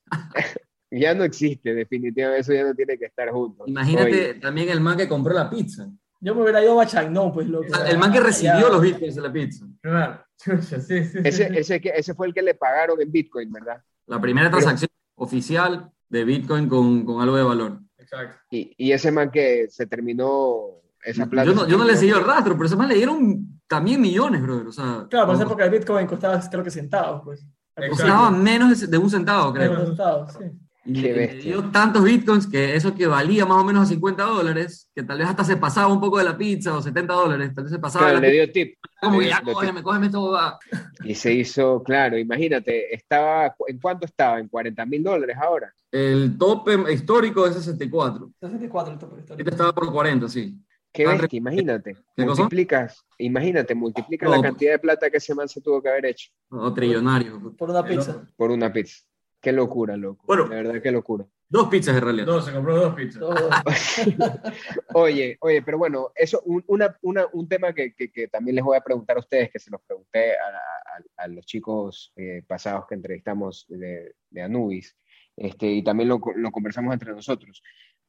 [0.94, 3.66] Ya no existe, definitivamente eso ya no tiene que estar juntos.
[3.66, 5.88] Imagínate Oye, también el man que compró la pizza.
[6.24, 7.66] Yo me hubiera ido a Chagnón, pues loco.
[7.86, 9.66] El man que recibió Ya- los bitcoins de la pizza.
[9.82, 10.24] Claro.
[10.42, 11.54] Sí, sí, sí, ese, sí.
[11.56, 13.80] ese, que- ese fue el que le pagaron en Bitcoin, ¿verdad?
[14.06, 17.78] La primera Pero- transacción oficial de bitcoin con, con algo de valor.
[17.96, 18.36] Exacto.
[18.50, 21.48] Y, y ese man que se terminó esa plata.
[21.48, 24.42] Yo no, yo no le seguí el rastro, pero ese man le dieron también millones,
[24.42, 24.66] brother.
[24.66, 27.46] O sea, Claro, por esa época el Bitcoin costaba creo que centavos, pues.
[27.90, 29.70] costaba menos de un centavo, creo.
[29.72, 30.44] Menos centavos, sí.
[30.84, 34.24] Y Qué le- dio tantos bitcoins que eso que valía más o menos a 50
[34.24, 37.54] dólares, que tal vez hasta se pasaba un poco de la pizza o 70 dólares,
[37.54, 38.78] tal vez se pasaba Claro, de la le pizza, dio tip.
[39.00, 39.52] como que ya tip.
[39.52, 40.32] cógeme, cógeme todo.
[40.32, 40.58] va.
[41.04, 44.40] Y se hizo, claro, imagínate, estaba, ¿en cuánto estaba?
[44.40, 45.72] En 40 mil dólares ahora.
[45.92, 48.32] El tope histórico es 64.
[48.40, 49.44] 64 el tope historia.
[49.48, 50.58] estaba por 40, sí.
[50.92, 51.96] Qué Ah, bestia, imagínate.
[52.16, 52.42] ¿Qué cosa?
[52.42, 54.50] Multiplicas, imagínate, multiplicas No, la pues.
[54.50, 57.54] cantidad de plata que ese man se tuvo que haber hecho O trillonario.
[57.56, 58.22] Por una pizza.
[58.36, 58.98] por una pizza.
[59.42, 60.24] Qué locura, loco.
[60.26, 60.48] Bueno.
[60.48, 61.26] de verdad, qué locura.
[61.48, 62.26] Dos pizzas en realidad.
[62.26, 63.22] Dos, se compró dos pizzas.
[64.94, 68.64] Oye, oye, pero bueno, eso, un, una, una- un tema que, que- que también les
[68.64, 72.42] voy a preguntar a ustedes, que se los pregunté a, a- a los chicos eh,
[72.46, 74.96] pasados que entrevistamos de, de Anubis,
[75.36, 77.62] este, y también lo, lo conversamos entre nosotros.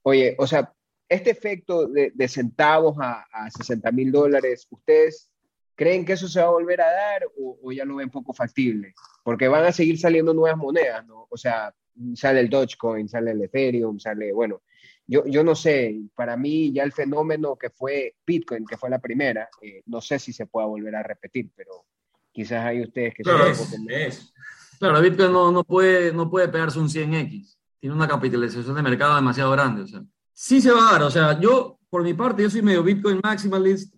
[0.04, 0.74] Oye, o sea,
[1.10, 5.30] este efecto de, de centavos a, a 60 mil dólares, ¿ustedes
[5.76, 8.34] creen que eso se va a volver a dar o, o ya lo ven poco
[8.34, 8.94] factible?
[9.24, 11.28] Porque van a seguir saliendo nuevas monedas, ¿no?
[11.30, 11.74] O sea,
[12.16, 14.62] sale el Dogecoin, sale el Ethereum, sale, bueno,
[15.06, 19.00] yo, yo no sé, para mí ya el fenómeno que fue Bitcoin, que fue la
[19.00, 21.86] primera, eh, no sé si se pueda volver a repetir, pero
[22.32, 24.34] quizás hay ustedes que Claro, Es, es.
[24.80, 27.58] Claro, Bitcoin no, no, puede, no puede pegarse un 100x.
[27.80, 29.84] Tiene una capitalización de mercado demasiado grande.
[29.84, 31.04] O sea, sí se va a dar.
[31.04, 33.94] O sea, yo, por mi parte, yo soy medio Bitcoin maximalist.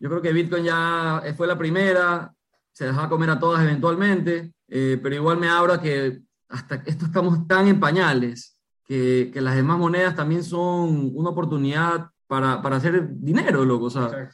[0.00, 2.32] Yo creo que Bitcoin ya fue la primera.
[2.72, 4.52] Se deja comer a todas eventualmente.
[4.68, 9.40] eh, pero igual me abro a que hasta esto estamos tan en pañales que, que
[9.40, 13.86] las demás monedas también son una oportunidad para, para hacer dinero, loco.
[13.86, 14.30] O sea,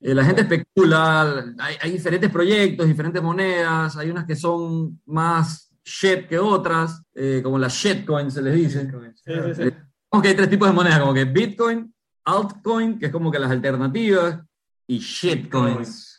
[0.00, 5.70] eh, la gente especula, hay, hay diferentes proyectos, diferentes monedas, hay unas que son más
[5.84, 8.90] shit que otras, eh, como las shitcoins se les dice.
[9.24, 9.70] Sí, sí, sí.
[10.08, 11.92] Como que hay tres tipos de monedas, como que Bitcoin,
[12.24, 14.40] altcoin, que es como que las alternativas,
[14.86, 16.18] y shitcoins.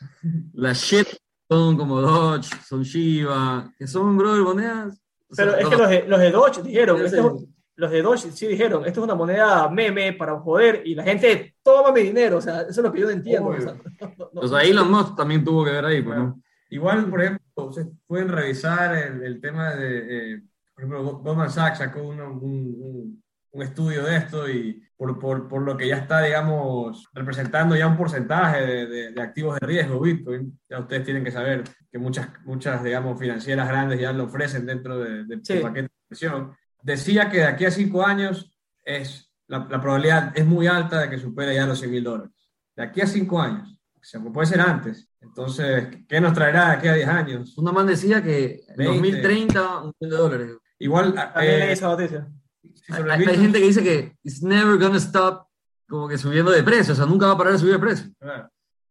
[0.53, 1.07] Las shit
[1.49, 4.99] son como Doge, son Shiba, que son, bro, monedas.
[5.29, 7.05] o sea, Pero es no- que los de, los de Doge dijeron, sí.
[7.05, 11.03] es- los de Doge sí dijeron, esto es una moneda meme para joder y la
[11.03, 13.49] gente toma mi dinero, o sea, eso es lo que yo no entiendo.
[13.49, 13.73] O sea,
[14.17, 16.41] no- no- O sea, Elon Musk también tuvo que ver ahí, pues, ¿no?
[16.69, 20.41] Igual, por ejemplo, ustedes pueden revisar el, el tema de, eh,
[20.73, 25.17] por ejemplo, Go- Goldman Sachs sacó uno- un, un- un estudio de esto y por,
[25.19, 29.59] por, por lo que ya está, digamos, representando ya un porcentaje de, de- de activos
[29.59, 34.11] de riesgo Bitcoin, ya ustedes tienen que saber que muchas, muchas digamos, financieras grandes ya
[34.11, 35.53] lo ofrecen dentro de, de, Sí.
[35.53, 36.55] del paquete de inversión.
[36.81, 38.51] Decía que de aquí a cinco años
[38.83, 42.31] es, la, la probabilidad es muy alta de que supere ya los 100 mil dólares.
[42.75, 43.73] De aquí a cinco años.
[43.95, 45.09] O sea, puede ser antes.
[45.21, 47.57] Entonces, ¿qué nos traerá de aquí a 10 años?
[47.57, 48.93] Una man decía que en 20.
[48.93, 50.51] 2030, un millón de dólares.
[50.79, 52.27] Igual, También eh, leí esa noticia.
[52.95, 55.47] Sobre Hay, hay gente que dice que it's never gonna stop
[55.87, 58.11] como que subiendo de precio, o sea, nunca va a parar de subir de precio.
[58.19, 58.49] claro.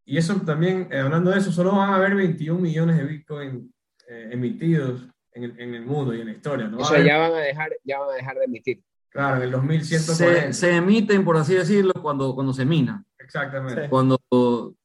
[0.09, 3.74] Y eso también, eh, hablando de eso, solo van a haber 21 millones de Bitcoin
[4.09, 6.68] eh, emitidos en el, en el mundo y en la historia.
[6.68, 6.78] ¿no?
[6.78, 8.84] O sea, ya van a dejar, ya van a dejar de emitir.
[9.11, 10.53] Claro, en el Se, 2140.
[10.53, 13.03] se emiten, por así decirlo, cuando, cuando se mina.
[13.18, 13.82] Exactamente.
[13.82, 13.88] Sí.
[13.88, 14.20] Cuando,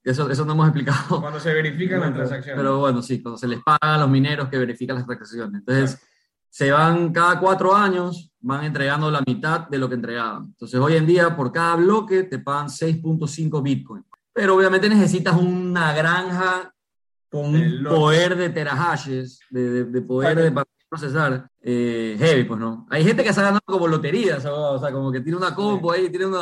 [0.04, 1.22] eso, eso no hemos explicado.
[1.22, 2.60] Cuando se verifican las transacciones.
[2.60, 5.60] Pero bueno, sí, cuando se les paga a los mineros que verifican las transacciones.
[5.60, 6.02] Entonces,
[6.52, 10.48] se van cada cuatro años, van entregando la mitad de lo que entregaban.
[10.48, 14.04] Entonces, hoy en día, por cada bloque, te pagan 6.5 Bitcoin.
[14.34, 16.74] Pero obviamente necesitas una granja
[17.30, 22.86] con un poder de terahashes, de, de, de poder de procesar eh, heavy, pues no.
[22.90, 25.94] Hay gente que se ha ganado como lotería, o sea, como que tiene una combo
[25.94, 26.42] ahí, tiene una,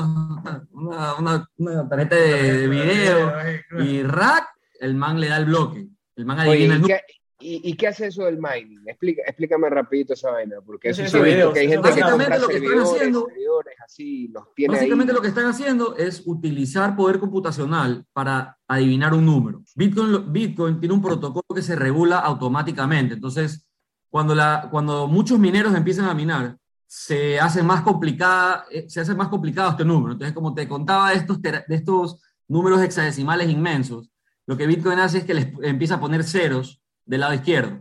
[0.71, 3.31] una, una, una tarjeta de, de video
[3.79, 4.47] y rack,
[4.79, 5.87] el man le da el bloque.
[6.15, 6.99] El man Oye, adivina el ¿y número.
[7.39, 8.81] Y, y qué hace eso del mining?
[8.85, 12.37] Explica, explícame rapidito esa vaina, porque Sí, eso sí, videos, que hay gente que compra
[12.37, 15.15] lo que están haciendo- servidores así, los tiene Básicamente ahí.
[15.15, 19.61] lo que están haciendo es utilizar poder computacional para adivinar un número.
[19.75, 23.13] Bitcoin, Bitcoin tiene un protocolo que se regula automáticamente.
[23.15, 23.65] Entonces,
[24.09, 29.13] cuando, la, cuando muchos mineros empiezan a minar, se hace más complicada, eh, se hace
[29.13, 30.13] más complicado este número.
[30.13, 34.09] Entonces, como te contaba de estos, de estos números hexadecimales inmensos,
[34.47, 37.79] lo que Bitcoin hace es que les empieza a poner ceros del lado izquierdo.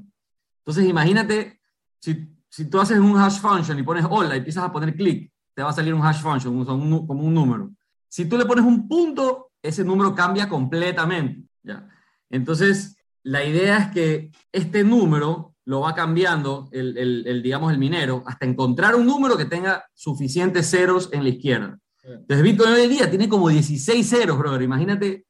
[0.60, 1.60] Entonces, imagínate,
[2.00, 5.30] si, si tú haces un hash function y pones hola y empiezas a poner clic,
[5.54, 7.70] te va a salir un hash function, como un número.
[8.08, 11.42] Si tú le pones un punto, ese número cambia completamente.
[11.62, 11.86] ¿ya?
[12.30, 18.22] Entonces, la idea es que este número lo va cambiando el, el, digamos, el minero
[18.24, 21.78] hasta encontrar un número que tenga suficientes ceros en la izquierda.
[22.02, 24.62] Entonces, Bitcoin hoy en día tiene como 16 ceros, brother.
[24.62, 25.26] Imagínate,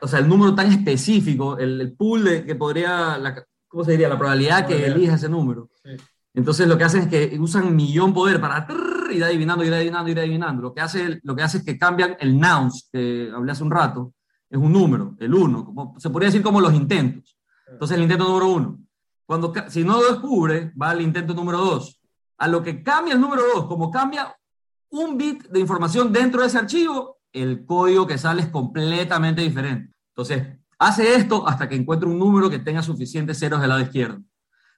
[0.00, 4.08] o sea, el número tan específico, el, pool de, que podría, la, ¿cómo se diría?
[4.08, 5.70] La probabilidad que elija ese número.
[6.34, 8.66] Entonces, lo que hacen es que usan millón poder para
[9.10, 10.62] ir adivinando, ir adivinando, ir adivinando.
[10.62, 13.70] Lo que hace, lo que hace es que cambian el nouns, que hablé hace un
[13.70, 14.14] rato,
[14.48, 17.36] es un número, el 1, como, se podría decir como los intentos.
[17.70, 18.78] Entonces, el intento número 1
[19.28, 22.00] cuando, si no lo descubre, va al intento número 2.
[22.38, 24.34] A lo que cambia el número 2, como cambia
[24.88, 29.92] un bit de información dentro de ese archivo, el código que sale es completamente diferente.
[30.10, 34.20] Entonces, hace esto hasta que encuentre un número que tenga suficientes ceros del lado izquierdo.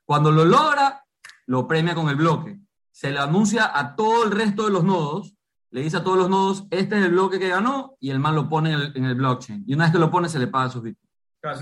[0.05, 1.05] Cuando lo logra,
[1.47, 2.59] lo premia con el bloque.
[2.91, 5.37] Se le anuncia a todo el resto de los nodos,
[5.71, 8.35] le dice a todos los nodos, este es el bloque que ganó, y el man
[8.35, 9.65] lo pone en el, blockchain.
[9.67, 11.01] Y una vez que lo pone, se le paga sus bits.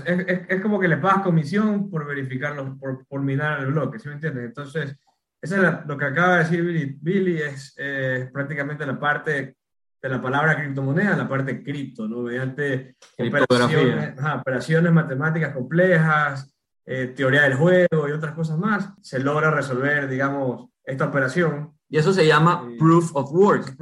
[0.05, 4.09] Es, es, como que le pagas comisión por verificarlo, por, por minar el bloque, ¿sí
[4.09, 4.45] me entiendes?
[4.45, 4.97] Entonces,
[5.41, 6.97] eso es lo que acaba de decir Billy.
[6.99, 9.58] Billy es eh, prácticamente la parte
[10.01, 12.21] de la palabra criptomoneda, la parte cripto, ¿no?
[12.21, 16.53] Mediante operaciones, operaciones matemáticas complejas,
[16.85, 21.97] eh, teoría del juego y otras cosas más, se logra resolver, digamos, esta operación y
[21.97, 23.75] eso se llama proof of work.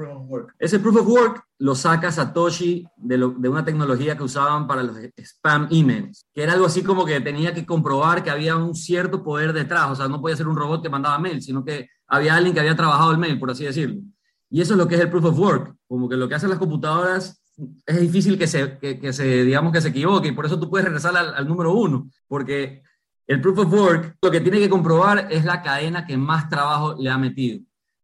[0.57, 4.95] Ese proof of work lo saca Satoshi de, de, una tecnología que usaban para los
[5.17, 9.23] spam emails, que era algo así como que tenía que comprobar que había un cierto
[9.23, 12.35] poder detrás, o sea, no podía ser un robot que mandaba mail, sino que había
[12.35, 14.01] alguien que había trabajado el mail, por así decirlo.
[14.49, 16.49] Y eso es lo que es el proof of work, como que lo que hacen
[16.49, 17.41] las computadoras
[17.85, 20.85] es difícil que se, que, se digamos, que se equivoque, y por eso tú puedes
[20.85, 22.83] regresar al, al número uno, porque
[23.25, 26.95] el proof of work lo que tiene que comprobar es la cadena que más trabajo
[26.97, 27.59] le ha metido.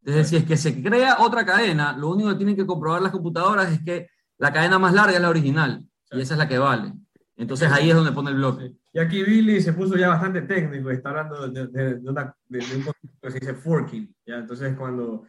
[0.06, 3.12] Entonces, si es que se crea otra cadena, lo único que tienen que comprobar las
[3.12, 6.58] computadoras es que la cadena más larga es la original y esa es la que
[6.58, 6.94] vale.
[7.38, 8.76] Entonces ahí es donde pone el bloque.
[8.92, 12.60] Y aquí Billy se puso ya bastante técnico está hablando de, de, de, una, de
[12.60, 14.16] un concepto que se dice forking.
[14.26, 14.36] ¿ya?
[14.36, 15.24] Entonces, cuando,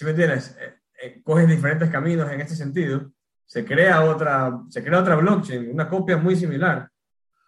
[0.00, 3.12] si me entiendes, eh, eh, coges diferentes caminos en este sentido,
[3.44, 6.88] se crea otra, se crea otra blockchain, una copia muy similar.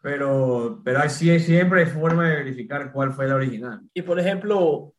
[0.03, 3.81] Pero, pero hay, siempre hay forma de verificar cuál fue la original.
[3.95, 4.93] Y por ejemplo,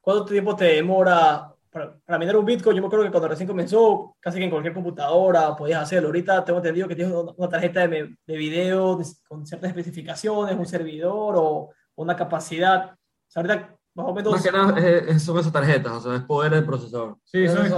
[0.00, 2.74] ¿Cuánto tiempo te demora para, para, minar un Bitcoin?
[2.74, 6.08] Yo me acuerdo que cuando recién comenzó, casi que en cualquier computadora podías hacerlo.
[6.08, 8.98] Ahorita tengo entendido que tienes una tarjeta de, de video
[9.28, 12.92] con ciertas especificaciones, un servidor o una capacidad.
[12.92, 12.96] O
[13.28, 14.32] sea, ahorita más o menos...
[14.32, 17.16] Más que nada son esas tarjetas, o sea, es poder del procesador.
[17.24, 17.68] Sí, son,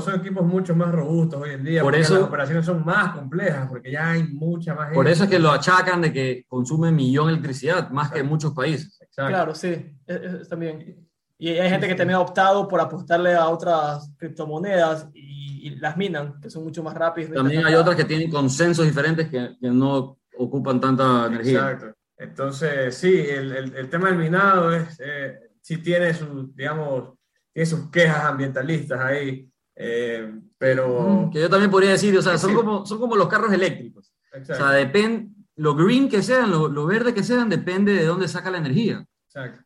[0.00, 1.82] son equipos mucho más robustos hoy en día.
[1.82, 4.92] Por eso, las operaciones son más complejas, porque ya hay mucha más.
[4.92, 8.26] Por eso es que lo achacan de que consume millón de electricidad, más que en
[8.26, 8.98] muchos países.
[9.14, 11.06] Claro, sí, es, también.
[11.36, 16.40] Y hay gente que también ha optado por apostarle a otras criptomonedas y, las minan,
[16.40, 17.32] que son mucho más rápidas.
[17.32, 21.70] También hay otras que tienen consensos diferentes que, que no ocupan tanta energía.
[21.70, 22.01] Exacto.
[22.22, 27.14] Entonces, sí, el, el, tema del minado es, eh, sí tiene sus, digamos,
[27.52, 31.28] tiene sus quejas ambientalistas ahí, eh, pero...
[31.32, 34.12] Que yo también podría decir, o sea, son, como, son como los carros eléctricos.
[34.40, 38.28] O sea, depende, lo green que sean, lo, lo verde que sean, depende de dónde
[38.28, 39.04] saca la energía.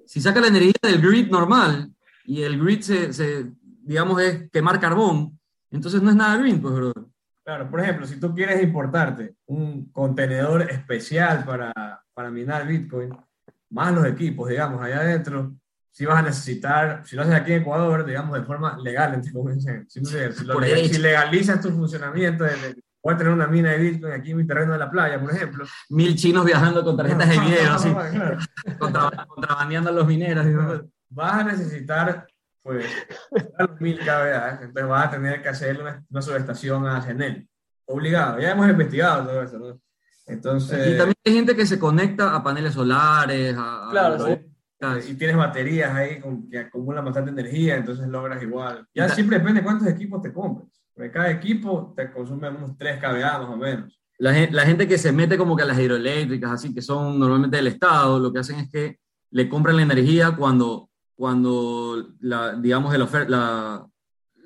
[0.07, 1.93] Si saca la energía del grid normal
[2.25, 3.53] y el grid se,
[3.83, 5.39] digamos, es quemar carbón,
[5.71, 6.93] entonces no es nada green, pues,
[7.47, 11.73] Claro, por ejemplo, si tú quieres importarte un contenedor especial para,
[12.13, 13.17] para minar Bitcoin,
[13.71, 15.55] más los equipos, digamos, allá adentro,
[15.93, 19.31] si vas a necesitar, si lo haces aquí en Ecuador, digamos, de forma legal, entre
[19.87, 22.45] si, si, legalizas tu funcionamiento
[23.01, 25.33] voy a tener una mina de Bitcoin aquí en mi terreno de la playa, por
[25.33, 25.65] ejemplo.
[25.91, 27.95] Mil chinos viajando con tarjetas de video, así,
[28.77, 30.45] contrabandeando a los mineros.
[31.11, 32.27] Vas a necesitar,
[32.67, 32.85] pues,
[33.81, 37.49] mil kVA, entonces vas a tener que hacer una, subestación a Genel.
[37.87, 39.81] Obligado, ya hemos investigado todo eso, ¿no?
[40.27, 40.95] Entonces...
[40.95, 43.89] Y también hay gente que se conecta a paneles solares, a...
[43.93, 44.39] Claro, sí.
[45.09, 48.87] Y tienes baterías ahí que acumulan bastante energía, entonces logras igual.
[48.95, 50.69] Ya siempre depende de cuántos equipos te compres.
[50.93, 53.99] Porque cada equipo te consume unos 3 kVA más o menos.
[54.19, 57.57] La, la, gente que se mete como que a las hidroeléctricas, así que son normalmente
[57.57, 58.99] del Estado, lo que hacen es que
[59.31, 63.89] le compran la energía cuando, cuando la, digamos, la,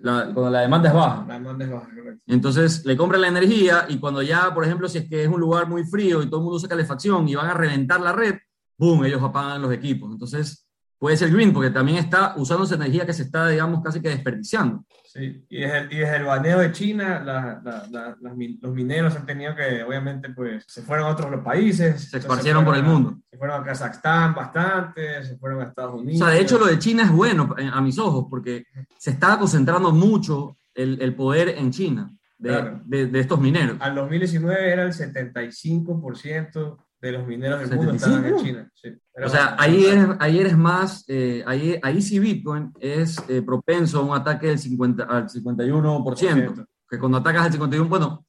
[0.03, 1.25] la, cuando la demanda es baja.
[1.27, 2.23] La demanda es baja, correcto.
[2.27, 5.41] Entonces le compran la energía y cuando ya, por ejemplo, si es que es un
[5.41, 8.37] lugar muy frío y todo el mundo usa calefacción y van a reventar la red,
[8.79, 9.05] ¡boom!
[9.05, 10.11] Ellos apagan los equipos.
[10.13, 10.67] Entonces,
[11.01, 14.11] puede ser green, porque también está usando esa energía que se está, digamos, casi que
[14.11, 14.85] desperdiciando.
[15.03, 18.75] Sí, y desde, el, y desde el baneo de China, la, la, la, las los
[18.75, 22.11] mineros han tenido que, obviamente, pues, se fueron a otros países.
[22.11, 23.19] Se esparcieron por el mundo.
[23.31, 26.21] Se fueron a Kazajstán bastante, se fueron a Estados Unidos.
[26.21, 28.67] O sea, de hecho, lo de China es bueno a mis ojos, porque
[28.99, 32.81] se está concentrando mucho el, el poder en China de, Claro.
[32.85, 33.79] de, de estos mineros.
[33.81, 38.45] Al 2019 era el 75% de los mineros del mundo estaban en 75.
[38.45, 38.71] China.
[38.75, 38.89] Sí,
[39.25, 44.01] O sea, ahí eres, ahí eres más, eh, ahí, ahí sí Bitcoin es eh, propenso
[44.01, 48.27] a un ataque del 50, al 51%, que cuando atacas al 51%, bueno,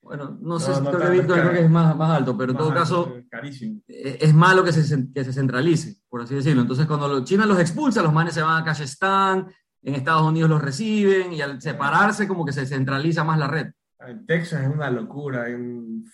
[0.00, 2.10] bueno, no sé, No, si no creo que Bitcoin es creo que es más, más
[2.10, 3.80] alto, pero en todo alto, caso es Carísimo.
[3.88, 6.62] eh, es malo que se, que se centralice, por así decirlo.
[6.62, 9.46] Entonces, cuando los China los expulsa, los manes se van a Kazajstán,
[9.82, 13.72] en Estados Unidos los reciben, y al separarse como que se centraliza más la red.
[14.06, 16.04] En Texas es una locura, un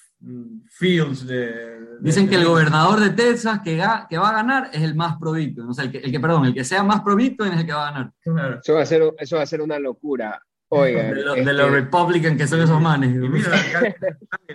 [0.68, 1.36] fields de...
[1.36, 4.94] de- Dicen que el gobernador de Texas que, ga- que va a ganar es el
[4.94, 5.68] más pro Bitcoin.
[5.68, 7.66] O sea, el que, el que, perdón, el que sea más pro Bitcoin es el
[7.66, 8.12] que va a ganar.
[8.22, 8.60] Claro.
[8.62, 10.40] Eso va a ser, eso va a ser una locura.
[10.72, 13.10] Oigan, De, lo- este, de los Republican que son esos manes.
[13.10, 13.96] Mira, el alcalde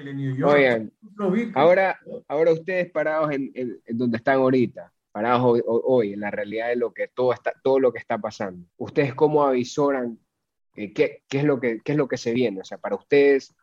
[0.05, 0.91] de New York, Oigan,
[1.55, 6.21] ahora, ahora ustedes parados en, en- en donde están ahorita, parados hoy, hoy- hoy, en
[6.21, 8.65] la realidad de lo que todo está, todo lo que está pasando.
[8.77, 10.17] ¿Ustedes cómo avisoran
[10.77, 12.61] eh, qué, qué es lo que, qué es lo que se viene?
[12.61, 13.53] O sea, para ustedes,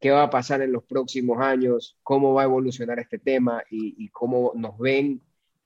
[0.00, 1.98] ¿qué va a pasar en los próximos años?
[2.02, 3.62] ¿Cómo va a evolucionar este tema?
[3.70, 5.20] Y, y cómo nos ven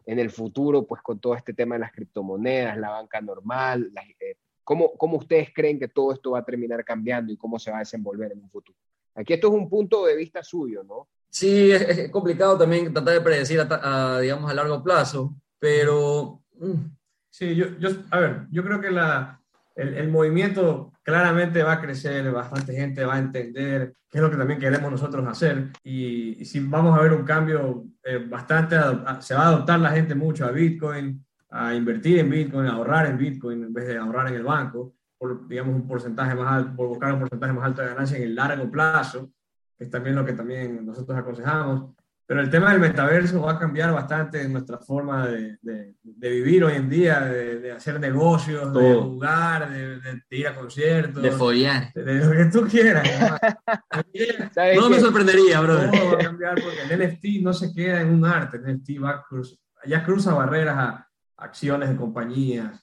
[0.07, 4.05] en el futuro, pues con todo este tema de las criptomonedas, la banca normal, las,
[4.21, 7.71] eh, ¿cómo, ¿cómo ustedes creen que todo esto va a terminar cambiando y cómo se
[7.71, 8.79] va a desenvolver en un futuro?
[9.15, 11.09] Aquí esto es un punto de vista suyo, ¿no?
[11.29, 13.69] Sí, es, es complicado también tratar de predecir, a,
[14.15, 17.01] a, digamos, a largo plazo, pero mm,
[17.31, 19.40] Sí, yo, yo, a ver, yo creo que la,
[19.75, 24.37] el, movimiento claramente va a crecer, bastante gente va a entender qué es lo que
[24.37, 28.77] también queremos nosotros hacer y, si vamos a ver un cambio eh, bastante,
[29.21, 33.07] se va a adoptar la gente mucho a Bitcoin, a invertir en Bitcoin, a ahorrar
[33.07, 36.77] en Bitcoin en vez de ahorrar en el banco, por, digamos, un porcentaje más alto,
[36.77, 39.31] por buscar un porcentaje más alto de ganancia en el largo plazo,
[39.77, 41.95] que es también lo que también nosotros aconsejamos.
[42.31, 46.63] Pero el tema del metaverso va a cambiar bastante nuestra forma de, de- de vivir
[46.63, 49.03] hoy en día, de, de hacer negocios, de Todo.
[49.03, 51.93] jugar, de, de- de ir a conciertos, de follar.
[51.93, 53.03] de, de lo que tú quieras.
[53.21, 54.49] ¿no?
[54.55, 55.03] ¿Sabes No me qué?
[55.03, 55.91] sorprendería, brother.
[55.91, 59.03] Todo va a cambiar porque el NFT no se queda en un arte, el NFT
[59.03, 62.81] va a cruz- ya cruza barreras a acciones de compañías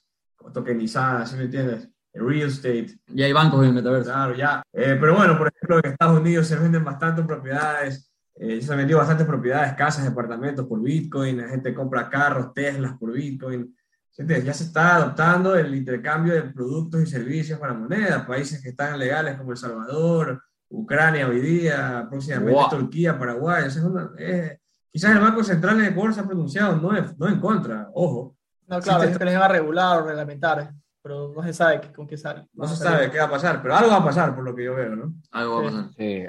[0.52, 1.88] tokenizadas, ¿sí me entiendes?
[2.12, 4.10] El real estate, Y hay bancos en el metaverso.
[4.10, 4.62] Claro, ya.
[4.72, 8.07] Eh, pero bueno, por ejemplo, en Estados Unidos se venden bastantes propiedades,
[8.40, 12.96] eh, se han vendido bastantes propiedades, casas, departamentos por Bitcoin, la gente compra carros, Teslas
[12.98, 13.74] por Bitcoin.
[14.10, 14.46] ¿Sí entiendes?
[14.46, 18.26] Ya se está adoptando el intercambio de productos y servicios para moneda.
[18.26, 22.68] Países que están legales como El Salvador, Ucrania hoy día, próximamente Wow.
[22.70, 23.64] Turquía, Paraguay.
[23.66, 24.58] Es una- eh,
[24.90, 28.36] quizás el Banco Central en Ecuador se ha pronunciado no en, no en contra, ojo.
[28.66, 30.72] No, claro, es que les van a regular o reglamentar,
[31.02, 32.46] pero no se sabe con qué sale.
[32.52, 34.64] No se sabe qué va a pasar, pero algo va a pasar por lo que
[34.64, 35.14] yo veo, ¿no?
[35.30, 35.90] Algo va a pasar.
[35.96, 36.24] Sí.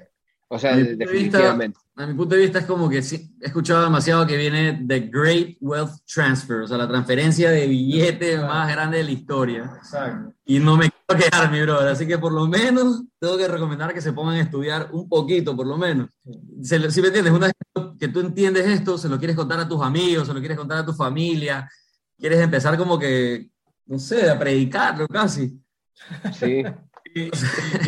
[0.48, 1.78] O sea, de definitivamente.
[2.00, 5.02] A mi punto de vista es como que sí, he escuchado demasiado que viene The
[5.12, 9.74] Great Wealth Transfer, o sea, la transferencia de billete más grande de la historia.
[9.76, 10.34] Exacto.
[10.46, 11.90] Y no me quiero quedar, mi brother.
[11.90, 15.54] Así que por lo menos tengo que recomendar que se pongan a estudiar un poquito,
[15.58, 16.08] por lo menos.
[16.64, 17.56] Se lo- Si me entiendes, una vez
[18.00, 20.78] que tú entiendes esto, se lo quieres contar a tus amigos, se lo quieres contar
[20.78, 21.70] a tu familia,
[22.18, 23.50] quieres empezar como que,
[23.88, 25.60] no sé, a predicarlo casi.
[26.34, 26.64] Sí.
[27.14, 27.32] Y, y-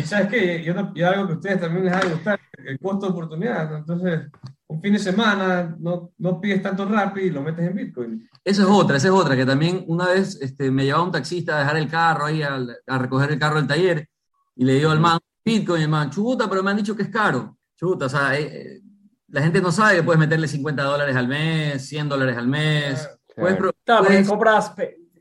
[0.00, 2.40] y sabes qué, yo, no- y algo que a ustedes también les va a gustar,
[2.66, 3.76] el costo de oportunidad.
[3.76, 4.20] Entonces,
[4.66, 8.28] un fin de semana no, no pides tanto rápido y lo metes en Bitcoin.
[8.44, 11.56] Esa es otra, esa es otra, que también una vez este, me llevaba un taxista
[11.56, 14.08] a dejar el carro ahí, al- a, recoger el carro del taller,
[14.56, 17.02] y le digo al man, Bitcoin, y el man, chuta, pero me han dicho que
[17.02, 17.56] es caro.
[17.76, 18.42] Chuta, o sea, eh,
[18.76, 18.80] eh,
[19.28, 23.08] la gente no sabe que puedes meterle 50 dólares al mes, 100 dólares al mes.
[23.36, 24.72] Puedes pro- Claro, puedes- compras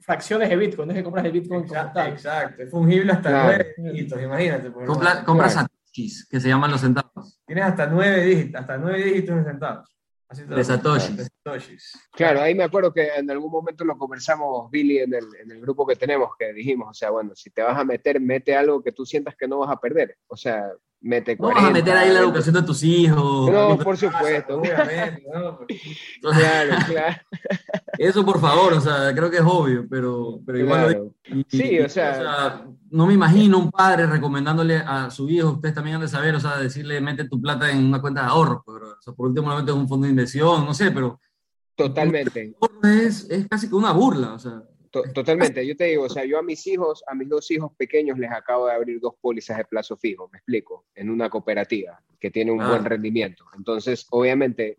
[0.02, 2.10] fracciones de Bitcoin, no es que compras el Bitcoin como Exacto, tal.
[2.12, 3.46] exacto, es fungible hasta Claro.
[3.48, 4.72] nueve dígitos, imagínate.
[4.72, 5.68] pues, compra- compras Claro.
[5.92, 7.40] Satoshis, que se llaman los centavos.
[7.46, 9.98] Tienes hasta nueve dígitos, hasta nueve dígitos de centavos.
[10.28, 11.18] Así De satoshis.
[11.18, 12.10] De satoshis.
[12.14, 15.62] Claro, ahí me acuerdo que en algún momento lo conversamos, Billy, en el, en el
[15.62, 18.82] grupo que tenemos, que dijimos, o sea, bueno, si te vas a meter, mete algo
[18.82, 20.18] que tú sientas que no vas a perder.
[20.28, 20.72] O sea,
[21.02, 21.62] mete No 40.
[21.62, 22.26] vas a meter ahí la 20.
[22.26, 23.52] educación de tus hijos.
[23.52, 24.60] No, por supuesto.
[24.60, 25.60] Obviamente, ¿no?
[26.22, 27.18] Claro, claro.
[27.98, 31.16] Eso por favor, o sea, creo que es obvio, pero, pero igual claro.
[31.26, 35.74] Y- Sí, y- o sea- no me imagino un padre recomendándole a su hijo, ustedes
[35.76, 38.62] también han de saber, o sea, decirle, mete tu plata en una cuenta de ahorros,
[38.66, 38.90] pues, bro.
[38.92, 41.20] o sea, por último lo metes en un fondo de inversión, no sé, pero
[41.76, 44.62] Totalmente, ahorro es, es casi que una burla, o sea,
[44.92, 45.66] to- totalmente.
[45.66, 48.32] Yo te digo, o sea, yo a mis hijos, a mis dos hijos pequeños les
[48.32, 52.52] acabo de abrir dos pólizas de plazo fijo, me explico, en una cooperativa que tiene
[52.52, 52.70] un Ah.
[52.70, 53.46] buen rendimiento.
[53.58, 54.78] Entonces, obviamente,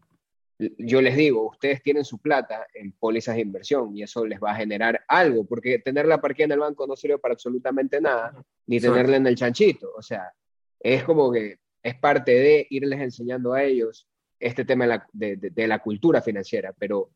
[0.78, 4.52] yo les digo, ustedes tienen su plata en pólizas de inversión y eso les va
[4.52, 8.78] a generar algo, porque tenerla parqueada en el banco no sirve para absolutamente nada, ni
[8.78, 9.92] tenerla en el chanchito.
[9.96, 10.32] O sea,
[10.78, 14.06] es como que es parte de irles enseñando a ellos
[14.38, 17.10] este tema de la, de la cultura financiera, pero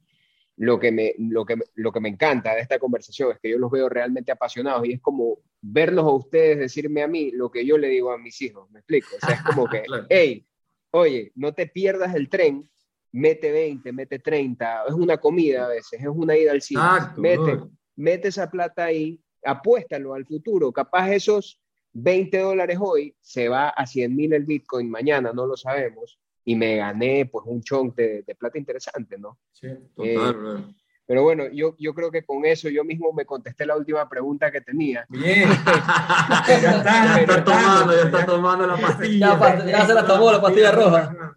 [0.57, 3.59] lo que, me, lo, que, lo que me encanta de esta conversación es que yo
[3.59, 7.67] los veo realmente apasionados y es como verlos a ustedes decirme a mí lo que
[7.67, 9.09] yo le digo a mis hijos, ¿me explico?
[9.17, 10.47] O sea, es como que, hey,
[10.93, 12.69] oye, no te pierdas el tren,
[13.13, 16.83] mete 20, mete 30, es una comida a veces, es una ida al cine,
[17.17, 17.61] mete,
[17.95, 21.61] mete esa plata ahí, apuéstalo al futuro, capaz esos
[21.93, 26.19] 20 dólares hoy se va a 100 mil el Bitcoin mañana, no lo sabemos,
[26.49, 29.37] y me gané pues un chunk de, plata interesante, ¿no?
[29.51, 29.67] Sí,
[29.97, 30.75] total, eh,
[31.05, 34.53] Pero bueno, yo, yo creo que con eso yo mismo me contesté la última pregunta
[34.53, 35.05] que tenía.
[35.09, 35.49] Bien.
[36.47, 39.67] ya está, está tomando, ya está tomando la pastilla.
[39.67, 41.35] Ya, se la tomó la pastilla roja.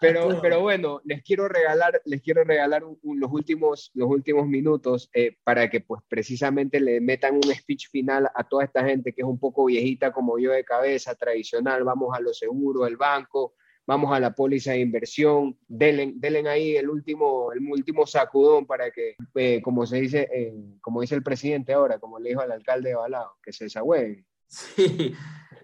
[0.00, 5.36] Pero, pero bueno, les quiero regalar, les quiero regalar los, últimos, los últimos minutos eh,
[5.44, 9.28] para que pues precisamente le metan un speech final a toda esta gente que es
[9.28, 13.52] un poco viejita como yo de cabeza, tradicional, vamos a lo seguro, el banco,
[13.86, 19.16] vamos a la póliza de inversión, denle, ahí el último, el último sacudón para que,
[19.34, 22.90] eh, como se dice, eh, como dice el presidente ahora, como le dijo al alcalde
[22.90, 24.24] de Balao, que se desagüe.
[24.46, 25.14] Sí,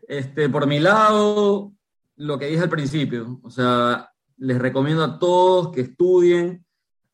[0.08, 1.72] este, por mi lado,
[2.16, 6.64] lo que dije al principio, o sea, les recomiendo a todos que estudien,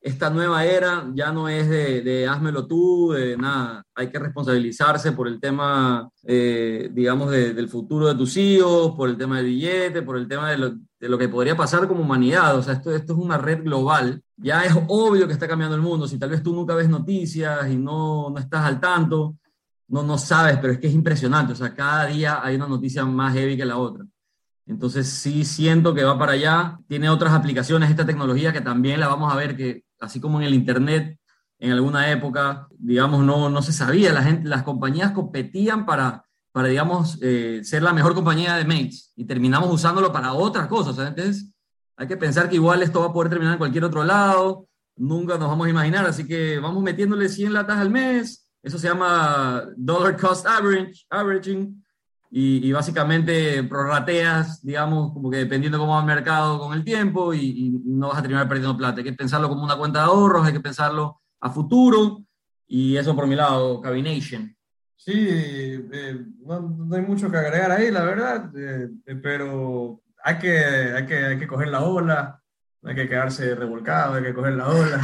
[0.04, 5.12] esta nueva era ya no es de, de házmelo tú, de nada, hay que responsabilizarse
[5.12, 10.02] por el tema, eh, digamos, del futuro de tus hijos, por el tema del billete,
[10.02, 10.74] por el tema de lo,
[11.04, 12.56] de lo, que podría pasar como humanidad.
[12.56, 14.22] O sea, esto, esto es una red global.
[14.38, 16.08] Ya es obvio que está cambiando el mundo.
[16.08, 19.36] Si tal vez tú nunca ves noticias y no, no estás al tanto,
[19.88, 21.52] no, no sabes, pero es que es impresionante.
[21.52, 24.06] O sea, cada día hay una noticia más heavy que la otra.
[24.66, 26.78] Entonces sí siento que va para allá.
[26.88, 30.46] Tiene otras aplicaciones esta tecnología que también la vamos a ver que así como en
[30.46, 31.18] el Internet,
[31.58, 36.23] en alguna época, digamos, no, no se sabía, la gente, las compañías competían para,
[36.54, 40.96] para digamos, eh, ser la mejor compañía de mates y terminamos usándolo para otras cosas.
[41.04, 41.52] Entonces,
[41.96, 45.36] hay que pensar que igual esto va a poder terminar en cualquier otro lado, nunca
[45.36, 49.64] nos vamos a imaginar, así que vamos metiéndole 100 latas al mes, eso se llama
[49.76, 51.84] dollar cost average, averaging,
[52.30, 57.80] y, básicamente prorrateas, digamos, como que dependiendo cómo va el mercado con el tiempo y,
[57.84, 58.98] no vas a terminar perdiendo plata.
[58.98, 62.22] Hay que pensarlo como una cuenta de ahorros, hay que pensarlo a futuro
[62.68, 64.54] y eso por mi lado, Cabination.
[65.04, 65.28] Sí,
[65.92, 71.04] eh, no, hay mucho que agregar ahí, la verdad, eh, eh, pero hay que, hay,
[71.04, 72.42] que, hay que coger la ola,
[72.80, 75.00] no hay que quedarse revolcado, hay que coger la ola,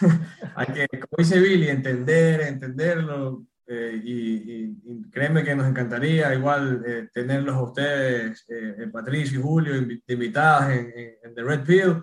[0.56, 7.08] hay que, como dice Billy, entender, entenderlo, eh, y, créeme que nos encantaría igual eh,
[7.12, 9.74] tenerlos a ustedes, eh, Patricio y Julio,
[10.06, 10.92] invitados en,
[11.22, 12.02] en, The Red Pill.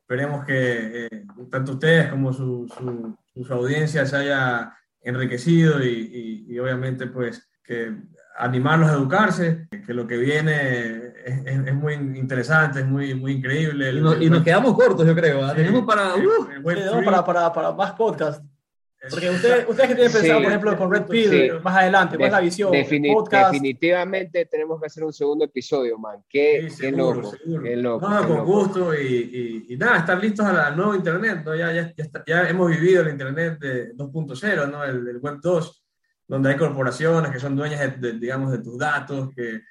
[0.00, 1.08] Esperemos que
[1.50, 7.94] tanto ustedes como su, su, su, audiencia se haya enriquecido y, y, obviamente pues que
[8.36, 13.90] animarlos a educarse, que lo que viene es, es, muy interesante, es muy, muy increíble.
[14.20, 15.52] Y, nos quedamos cortos, yo creo.
[15.54, 18.44] Tenemos para, uh, para, para, para, más podcast.
[19.10, 22.32] Porque ustedes, ustedes que tienen pensado, por ejemplo, con Red Pill más adelante, ¿cuál es
[22.32, 22.72] la visión?
[22.72, 26.24] Definitivamente tenemos que hacer un segundo episodio, man.
[26.28, 27.32] Qué, qué loco.
[27.62, 31.42] Qué loco no, con gusto y, y, nada, estar listos al nuevo Internet.
[31.44, 31.54] ¿no?
[31.54, 31.92] Ya, ya,
[32.26, 34.84] ya, hemos vivido el Internet de 2.0, ¿no?
[34.84, 35.84] El, Web 2,
[36.26, 39.62] donde hay corporaciones que son dueñas, de, digamos, de tus datos, que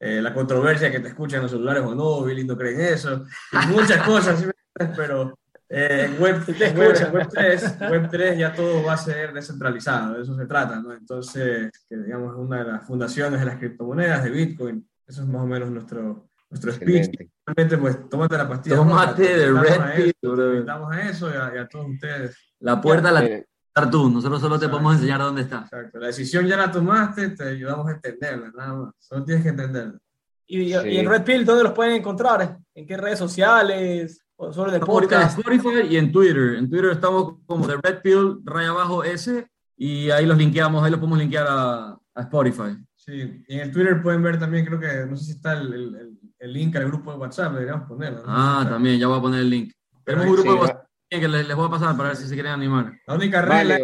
[0.00, 3.66] eh, la controversia que te escuchan los celulares o no, Billy no creen eso, y
[3.68, 4.44] muchas cosas,
[4.96, 6.44] pero eh, web,
[6.76, 10.92] web, 3, web 3 ya todo va a ser descentralizado, de eso se trata, ¿no?
[10.92, 15.42] Entonces, que digamos una de las fundaciones de las criptomonedas, de Bitcoin, eso es más
[15.42, 17.10] o menos nuestro, nuestro speech.
[17.46, 18.76] Realmente, pues, tómate la pastilla.
[18.76, 22.36] Tómate de Red Pill, Damos a eso y a, todos ustedes.
[22.60, 23.46] La puerta la tienes
[23.90, 25.62] tú, nosotros solo te podemos enseñar dónde está.
[25.62, 29.50] Exacto, la decisión ya la tomaste, te ayudamos a entenderla, nada más, solo tienes que
[29.50, 29.98] entenderla.
[30.46, 32.58] ¿Y, y en Red Pill dónde los pueden encontrar?
[32.74, 34.23] ¿En qué redes sociales?
[34.52, 35.38] Solo de podcast.
[35.38, 36.56] En Spotify y en Twitter.
[36.56, 40.90] En Twitter estamos como de Red Pill, raya abajo S, y ahí los linkeamos, ahí
[40.90, 42.76] los podemos linkear a, a, Spotify.
[42.94, 45.72] Sí, y en el Twitter pueden ver también, creo que, no sé si está el,
[45.72, 48.22] el, el link al grupo de WhatsApp, deberíamos ponerlo.
[48.26, 49.72] Ah, también, ya voy a poner el link.
[50.04, 52.34] Tenemos un grupo de WhatsApp que les, les, voy a pasar para ver si se
[52.34, 52.92] quieren animar.
[53.06, 53.78] La única regla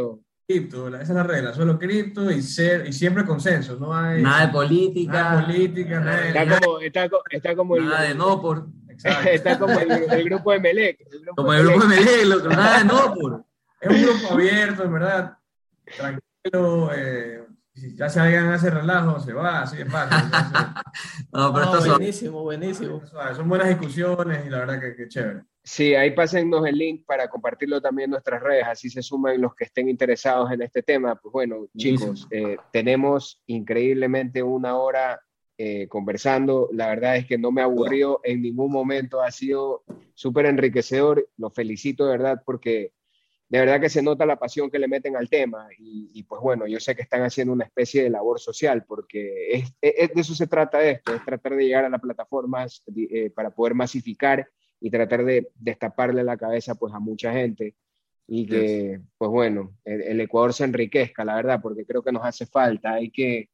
[0.51, 4.21] cripto, esa es la regla, solo cripto y, ser, y siempre consenso, no hay...
[4.21, 5.13] Nada de política.
[5.13, 8.67] Nada de política, nada Está como, está, está como nada de no por...
[9.31, 10.99] Está como el, grupo de Melec.
[11.37, 13.45] como el grupo de Melec, lo, nada de no por...
[13.81, 15.39] Es un grupo abierto, en verdad,
[15.97, 17.45] tranquilo, eh,
[17.75, 20.31] si ya se alguien hace relajo, se va, así es fácil.
[21.33, 23.03] no, pero está buenísimo, buenísimo.
[23.35, 25.43] Son buenas discusiones y la verdad que, que chévere.
[25.63, 29.55] Sí, ahí pásennos el link para compartirlo también en nuestras redes, así se suman los
[29.55, 31.15] que estén interesados en este tema.
[31.17, 35.21] Pues bueno, chicos, eh, tenemos increíblemente una hora
[35.63, 36.71] eh, conversando.
[36.73, 39.85] La verdad es que no me aburrió en ningún momento, ha sido
[40.15, 41.29] súper enriquecedor.
[41.37, 42.95] Los felicito de verdad porque
[43.51, 46.67] de verdad que se nota la pasión que le meten al tema y, pues bueno,
[46.67, 50.47] yo sé que están haciendo una especie de labor social porque es, de eso se
[50.47, 54.49] trata esto, es tratar de llegar a las plataformas eh, para poder masificar
[54.81, 57.75] y tratar de destaparle la cabeza pues a mucha gente
[58.27, 62.47] y que pues bueno, el, Ecuador se enriquezca, la verdad, porque creo que nos hace
[62.47, 63.50] falta, hay que,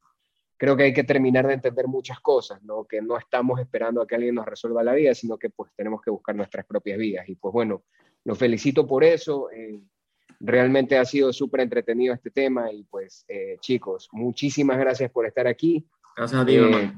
[0.57, 2.85] creo que hay que terminar de entender muchas cosas, ¿no?
[2.85, 6.01] Que no estamos esperando a que alguien nos resuelva la vida, sino que pues tenemos
[6.01, 7.29] que buscar nuestras propias vidas.
[7.29, 7.85] Y pues bueno,
[8.25, 9.51] los felicito por eso.
[9.51, 9.81] Eh,
[10.41, 15.47] realmente ha sido súper entretenido este tema y pues eh, chicos, muchísimas gracias por estar
[15.47, 15.87] aquí.
[16.17, 16.93] Gracias a ti, eh,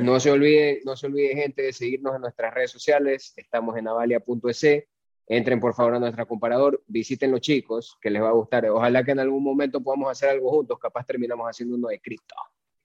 [0.00, 3.34] no se olvide, no se olvide gente de seguirnos en nuestras redes sociales.
[3.36, 4.84] Estamos en avalia.es.
[5.28, 8.66] Entren por favor a nuestro comparador, visiten los chicos, que les va a gustar.
[8.66, 10.78] Ojalá que en algún momento podamos hacer algo juntos.
[10.78, 12.34] Capaz terminamos haciendo uno de cripto.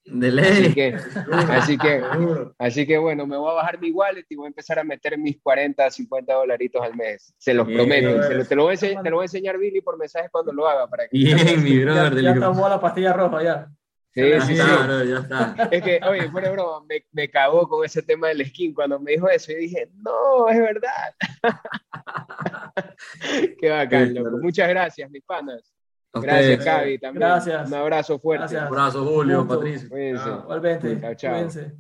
[0.08, 0.46] De ley.
[0.46, 0.96] Así que,
[1.32, 2.04] así que,
[2.58, 5.18] así que bueno, me voy a bajar mi wallet y voy a empezar a meter
[5.18, 7.34] mis 40, 50 dolaritos al mes.
[7.38, 8.20] Se los prometo.
[8.48, 10.88] te, lo voy a, te, lo voy a, enseñar, Billy, por mensajes cuando lo haga.
[10.88, 12.22] Para que Bien, mi brother.
[12.22, 13.68] Ya, ya tomó la pastilla roja, ya.
[14.18, 14.56] Sí, sí, sí.
[14.56, 15.56] ya está.
[15.72, 19.12] Es que, oye, fuera broma, me, me cagó con ese tema del skin cuando me
[19.12, 19.52] dijo eso.
[19.52, 21.14] Y dije, no, es verdad.
[23.60, 24.40] Qué bacán, loco.
[24.42, 25.72] Muchas gracias, mis panas.
[26.22, 27.28] Gracias, Cavi, también.
[27.28, 27.68] Gracias.
[27.68, 28.56] Un abrazo fuerte.
[28.56, 29.90] Un abrazo, Julio, Patricio.
[29.90, 30.30] Cuídense.
[30.30, 31.02] Igualmente.
[31.02, 31.34] Chao, chao.
[31.34, 31.76] Cuídense.